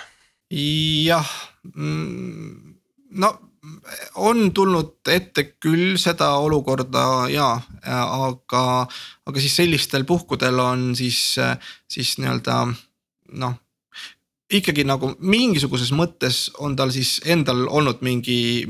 [0.52, 1.28] jah,
[1.76, 2.74] mm,
[3.20, 3.32] no
[4.24, 7.50] on tulnud ette küll seda olukorda ja,
[7.84, 8.64] aga,
[9.28, 11.36] aga siis sellistel puhkudel on siis,
[11.92, 12.62] siis nii-öelda
[13.42, 13.58] noh
[14.54, 18.64] ikkagi nagu mingisuguses mõttes on tal siis endal olnud mingi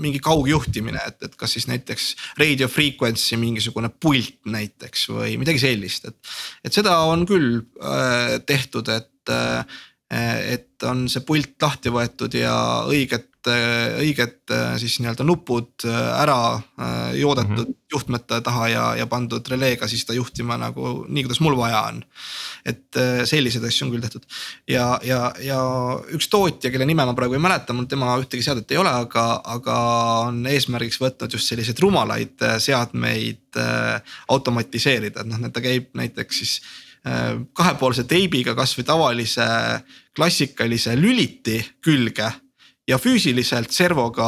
[0.00, 2.08] mingi kaugjuhtimine, et, et kas siis näiteks
[2.40, 6.34] radio frequency mingisugune pult näiteks või midagi sellist, et.
[6.66, 9.82] et seda on küll äh, tehtud, et äh,,
[10.14, 12.54] et on see pult lahti võetud ja
[12.86, 16.60] õiget Äh, õiged äh, siis nii-öelda nupud äh, ära
[17.14, 17.80] joodetud mm -hmm.
[17.92, 22.04] juhtmete taha ja, ja pandud releega siis ta juhtima nagu nii, kuidas mul vaja on.
[22.64, 24.22] et selliseid asju on küll tehtud
[24.68, 25.60] ja, ja, ja
[26.16, 29.40] üks tootja, kelle nime ma praegu ei mäleta, mul tema ühtegi seadet ei ole, aga,
[29.44, 29.76] aga
[30.28, 33.60] on eesmärgiks võtnud just selliseid rumalaid seadmeid
[34.28, 36.60] automatiseerida, et noh, ta käib näiteks siis
[37.52, 39.44] kahepoolse teibiga kasvõi tavalise
[40.16, 42.30] klassikalise lüliti külge
[42.88, 44.26] ja füüsiliselt servoga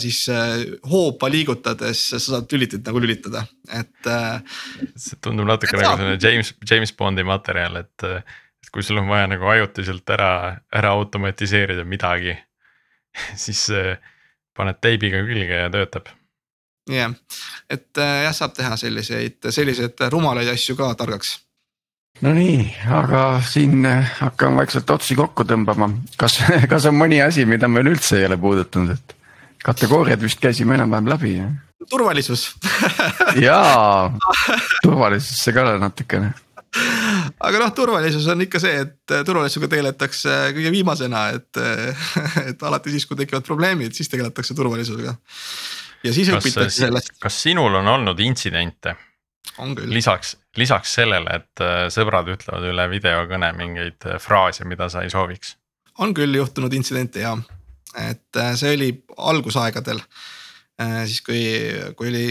[0.00, 0.58] siis äh,
[0.90, 3.96] hoopa liigutades sa saad lülitit nagu lülitada, et.
[4.06, 4.42] Äh,
[4.96, 8.06] see tundub natuke nagu selline James, James Bondi materjal, et,
[8.62, 10.30] et kui sul on vaja nagu ajutiselt ära,
[10.74, 12.36] ära automatiseerida midagi
[13.46, 13.96] siis äh,
[14.56, 16.12] paned teibiga külge ja töötab.
[16.88, 21.36] jah yeah., et jah, saab teha selliseid, selliseid rumalaid asju ka targaks
[22.20, 25.86] Nonii, aga siin äh, hakkame vaikselt otsi kokku tõmbama,
[26.18, 26.40] kas,
[26.72, 29.14] kas on mõni asi, mida me üleüldse ei ole puudutanud, et
[29.62, 31.32] kategooriad vist käisime enam-vähem läbi.
[31.90, 32.48] turvalisus
[33.46, 34.10] jaa,
[34.82, 36.32] turvalisusesse ka natukene.
[37.38, 41.62] aga noh, turvalisus on ikka see, et turvalisusega tegeletakse kõige viimasena, et,
[42.50, 45.14] et alati siis, kui tekivad probleemid, siis tegeletakse turvalisusega.
[46.02, 47.14] ja siis õpitakse sellest.
[47.22, 48.98] kas sinul on olnud intsidente?
[49.86, 55.10] Lisaks, lisaks sellele, et äh, sõbrad ütlevad üle videokõne mingeid äh, fraase, mida sa ei
[55.10, 55.56] sooviks.
[55.98, 57.36] on küll juhtunud intsidente ja,
[57.96, 60.02] et äh, see oli algusaegadel.
[60.78, 61.40] siis kui,
[61.98, 62.26] kui oli,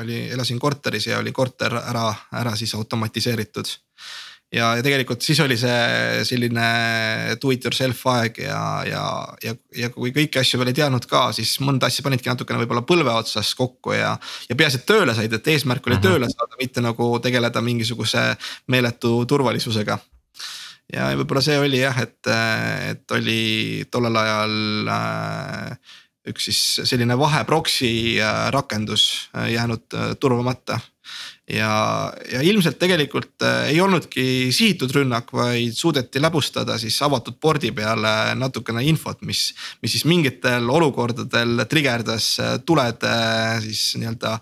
[0.00, 3.68] oli, elasin korteris ja oli korter ära, ära siis automatiseeritud
[4.52, 6.66] ja, ja tegelikult siis oli see selline
[7.42, 9.04] do it yourself aeg ja, ja,
[9.44, 12.84] ja, ja kui kõiki asju veel ei teadnud ka, siis mõnda asja panidki natukene võib-olla
[12.86, 14.14] põlve otsas kokku ja.
[14.48, 16.06] ja peaasi, et tööle said, et eesmärk oli -hmm.
[16.06, 18.24] tööle saada, mitte nagu tegeleda mingisuguse
[18.68, 19.98] meeletu turvalisusega.
[20.92, 22.32] ja võib-olla see oli jah, et,
[22.90, 25.76] et oli tollel ajal äh,
[26.28, 30.80] üks siis selline vahe proxy äh, rakendus äh, jäänud turvamata
[31.50, 37.72] ja, ja ilmselt tegelikult äh, ei olnudki sihitud rünnak, vaid suudeti läbustada siis avatud pordi
[37.76, 39.50] peale natukene infot, mis,
[39.82, 43.12] mis siis mingitel olukordadel trigerdas äh, tulede
[43.66, 44.38] siis nii-öelda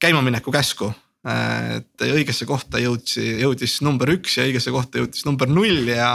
[0.00, 0.90] käimamineku käsku
[1.20, 6.14] et õigesse kohta jõudsi, jõudis number üks ja õigesse kohta jõudis number null ja.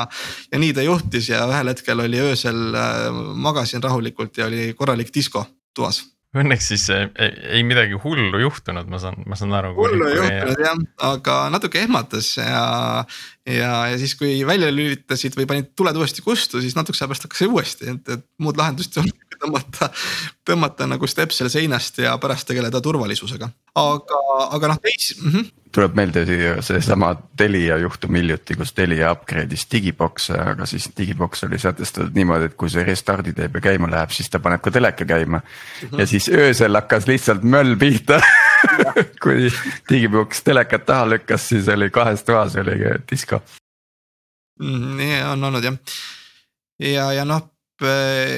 [0.49, 5.13] ja nii ta juhtis ja ühel hetkel oli öösel äh, magasin rahulikult ja oli korralik
[5.13, 5.45] disko
[5.77, 6.01] toas
[6.35, 7.07] Õnneks siis ei,
[7.57, 9.71] ei midagi hullu juhtunud, ma saan, ma saan aru.
[9.77, 12.65] hullu ei juhtunud jah, aga natuke ehmatas ja,
[13.47, 17.27] ja, ja siis, kui välja lülitasid või panid tuled uuesti kustu, siis natukese aja pärast
[17.29, 19.89] hakkas uuesti, et, et muud lahendust ei olnud tõmmata,
[20.47, 23.49] tõmmata nagu stepsel seinast ja pärast tegeleda turvalisusega.
[23.79, 24.21] aga,
[24.57, 25.31] aga noh teisi mm.
[25.31, 25.64] -hmm.
[25.75, 26.23] Tuleb meelde
[26.63, 32.55] seesama Telia juhtum hiljuti, kus Telia upgrade'is digibox'e, aga siis digibox oli sätestatud niimoodi, et
[32.59, 35.41] kui see restardi teeb ja käima läheb, siis ta paneb ka teleka käima.
[35.41, 35.99] -hmm.
[35.99, 38.21] ja siis öösel hakkas lihtsalt möll pihta
[39.23, 39.51] kui
[39.89, 42.79] digibox telekat taha lükkas, siis oli kahes toas oli
[43.11, 43.41] disko
[44.59, 45.75] nii on olnud jah
[46.79, 47.49] ja, ja noh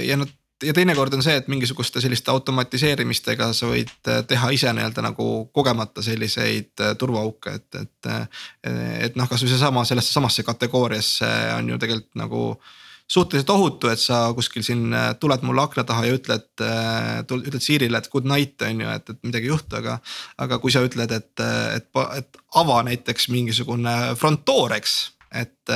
[0.08, 0.30] ja noh,
[0.64, 5.28] ja teinekord on see, et mingisuguste selliste automatiseerimistega sa võid äh, teha ise nii-öelda nagu
[5.56, 8.12] kogemata selliseid äh, turvaauke, et, et.
[8.12, 8.44] Äh,
[9.08, 12.42] et noh, kasvõi seesama sellesse samasse kategooriasse on ju tegelikult nagu
[13.08, 14.92] suhteliselt ohutu, et sa kuskil siin
[15.22, 16.48] tuled mulle akna taha ja ütled,
[17.24, 19.96] ütled Siirile, et good night on ju, et, et midagi ei juhtu, aga.
[20.44, 21.46] aga kui sa ütled, et,
[21.78, 21.88] et,
[22.18, 24.98] et ava näiteks mingisugune front door, eks,
[25.32, 25.76] et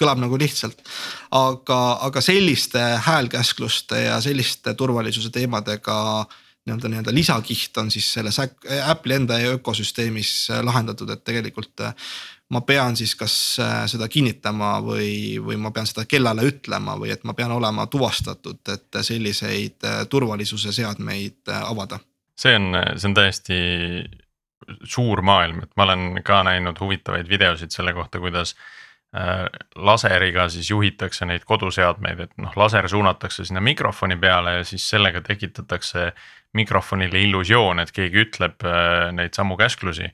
[0.00, 0.82] kõlab nagu lihtsalt.
[1.30, 6.26] aga, aga selliste häälkäskluste ja selliste turvalisuse teemadega
[6.66, 11.86] nii-öelda, nii-öelda lisakiht on siis selles Apple'i enda ökosüsteemis lahendatud, et tegelikult
[12.50, 17.12] ma pean siis kas äh, seda kinnitama või, või ma pean seda kellale ütlema või
[17.14, 22.00] et ma pean olema tuvastatud, et selliseid äh, turvalisuse seadmeid äh, avada.
[22.36, 23.56] see on, see on täiesti
[24.84, 28.89] suur maailm, et ma olen ka näinud huvitavaid videosid selle kohta, kuidas Äh,
[29.76, 35.22] laseriga siis juhitakse neid koduseadmeid, et noh, laser suunatakse sinna mikrofoni peale ja siis sellega
[35.26, 36.12] tekitatakse
[36.54, 40.12] mikrofonile illusioon, et keegi ütleb äh, neid samu käsklusi.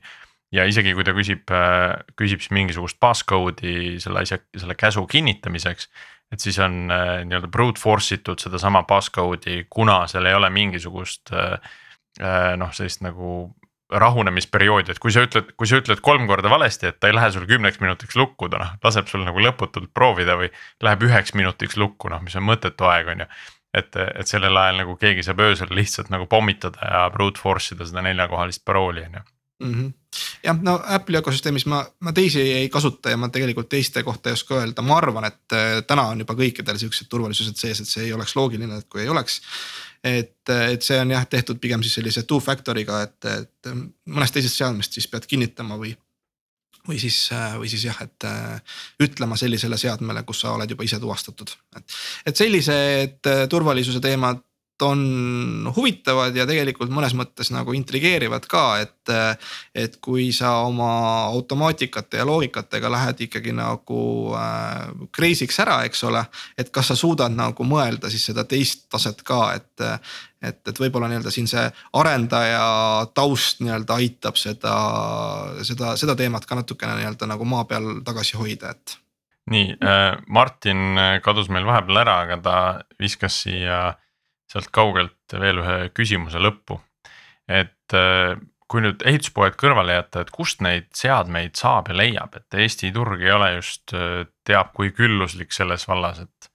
[0.51, 5.89] ja isegi kui ta küsib, äh, küsib siis mingisugust passcode'i selle asja, selle käsu kinnitamiseks.
[6.31, 11.31] et siis on nii-öelda brute force itud sedasama passcode'i, kuna seal ei ole mingisugust
[12.57, 13.53] noh, sellist nagu
[13.91, 17.29] rahunemisperioodi, et kui sa ütled, kui sa ütled kolm korda valesti, et ta ei lähe
[17.31, 20.51] sul kümneks minutiks lukku, ta noh laseb sul nagu lõputult proovida või
[20.83, 23.29] läheb üheks minutiks lukku, noh, mis on mõttetu aeg, on ju.
[23.77, 27.87] et, et sellel ajal nagu keegi saab öösel lihtsalt nagu pommitada ja brute force ida
[27.87, 29.25] seda neljakohalist parooli, on ju
[29.59, 29.73] mm.
[29.73, 29.93] -hmm.
[30.43, 34.37] jah, no Apple'i ökosüsteemis ma, ma teisi ei kasuta ja ma tegelikult teiste kohta ei
[34.37, 38.07] oska öelda, ma arvan, et äh, täna on juba kõikidel siuksed turvalisused sees, et see
[38.07, 39.41] ei oleks loogiline, et kui ei oleks
[40.03, 43.71] et, et see on jah tehtud pigem siis sellise two factor'iga, et, et
[44.05, 45.95] mõnest teisest seadmest siis pead kinnitama või.
[46.87, 47.29] või siis,
[47.59, 48.23] või siis jah, et
[49.03, 54.39] ütlema sellisele seadmele, kus sa oled juba ise tuvastatud, et, et sellised turvalisuse teemad
[54.81, 58.93] on huvitavad ja tegelikult mõnes mõttes nagu intrigeerivad ka, et.
[59.75, 60.89] et kui sa oma
[61.31, 64.01] automaatikate ja loogikatega lähed ikkagi nagu
[64.35, 66.23] äh, crazy'ks ära, eks ole.
[66.57, 69.85] et kas sa suudad nagu mõelda siis seda teist taset ka, et,
[70.41, 71.63] et, et võib-olla nii-öelda siin see
[71.93, 74.77] arendaja taust nii-öelda aitab seda,
[75.63, 78.97] seda, seda teemat ka natukene nii-öelda nagu maa peal tagasi hoida, et
[79.51, 82.57] nii äh,, Martin kadus meil vahepeal ära, aga ta
[82.99, 83.95] viskas siia
[84.51, 86.79] sealt kaugelt veel ühe küsimuse lõppu.
[87.47, 88.35] et äh,
[88.67, 93.21] kui nüüd ehituspoed kõrvale jätta, et kust neid seadmeid saab ja leiab, et Eesti turg
[93.23, 96.49] ei ole just äh, teab kui külluslik selles vallas, et.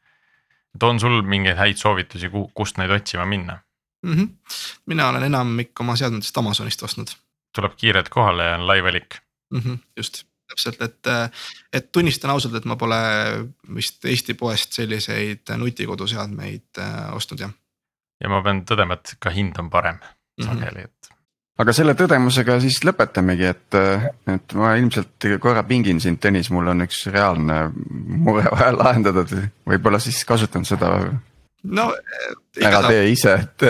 [0.77, 3.61] et on sul mingeid häid soovitusi, kust neid otsima minna
[4.03, 4.13] mm?
[4.13, 4.29] -hmm.
[4.87, 7.17] mina olen enamik oma seadmetest Amazonist ostnud.
[7.55, 9.21] tuleb kiirelt kohale ja on lai valik
[9.51, 9.59] mm.
[9.61, 11.31] -hmm, just täpselt, et, äh,
[11.73, 12.97] et tunnistan ausalt, et ma pole
[13.75, 17.53] vist Eesti poest selliseid nutikoduseadmeid ostnud jah
[18.23, 20.47] ja ma pean tõdema, et ka hind on parem mhm.
[20.47, 21.11] sageli, et.
[21.63, 23.81] aga selle tõdemusega siis lõpetamegi, et,
[24.37, 29.27] et ma ilmselt korra pingin sind, Tõnis, mul on üks reaalne mure vaja lahendada,
[29.69, 30.95] võib-olla siis kasutan seda
[31.63, 31.89] no
[32.61, 32.91] ära saab.
[32.91, 33.67] tee ise, et,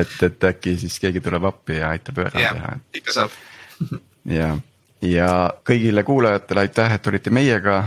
[0.00, 2.74] et, et äkki siis keegi tuleb appi ja aitab ära teha.
[3.00, 3.36] ikka saab.
[4.28, 4.52] ja,
[5.04, 5.30] ja
[5.66, 7.78] kõigile kuulajatele aitäh, et olite meiega.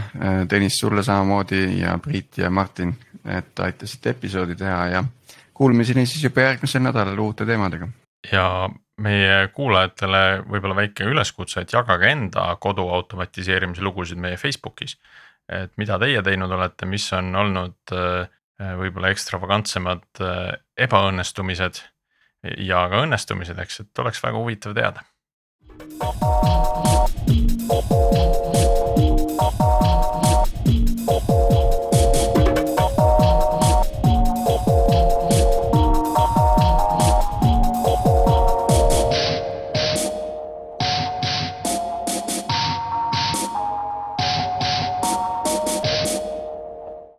[0.50, 2.96] Tõnis, sulle samamoodi ja Priit ja Martin,
[3.26, 5.04] et aitasite episoodi teha ja
[5.54, 7.88] Kuulmiseni siis juba järgmisel nädalal uute teemadega.
[8.32, 8.70] ja
[9.04, 14.97] meie kuulajatele võib-olla väike üleskutse, et jagage enda kodu automatiseerimise lugusid meie Facebookis.
[15.49, 18.30] et mida teie teinud olete, mis on olnud äh,
[18.80, 20.54] võib-olla ekstravagantsemad äh,
[20.88, 21.82] ebaõnnestumised
[22.58, 25.04] ja ka õnnestumised, eks, et oleks väga huvitav teada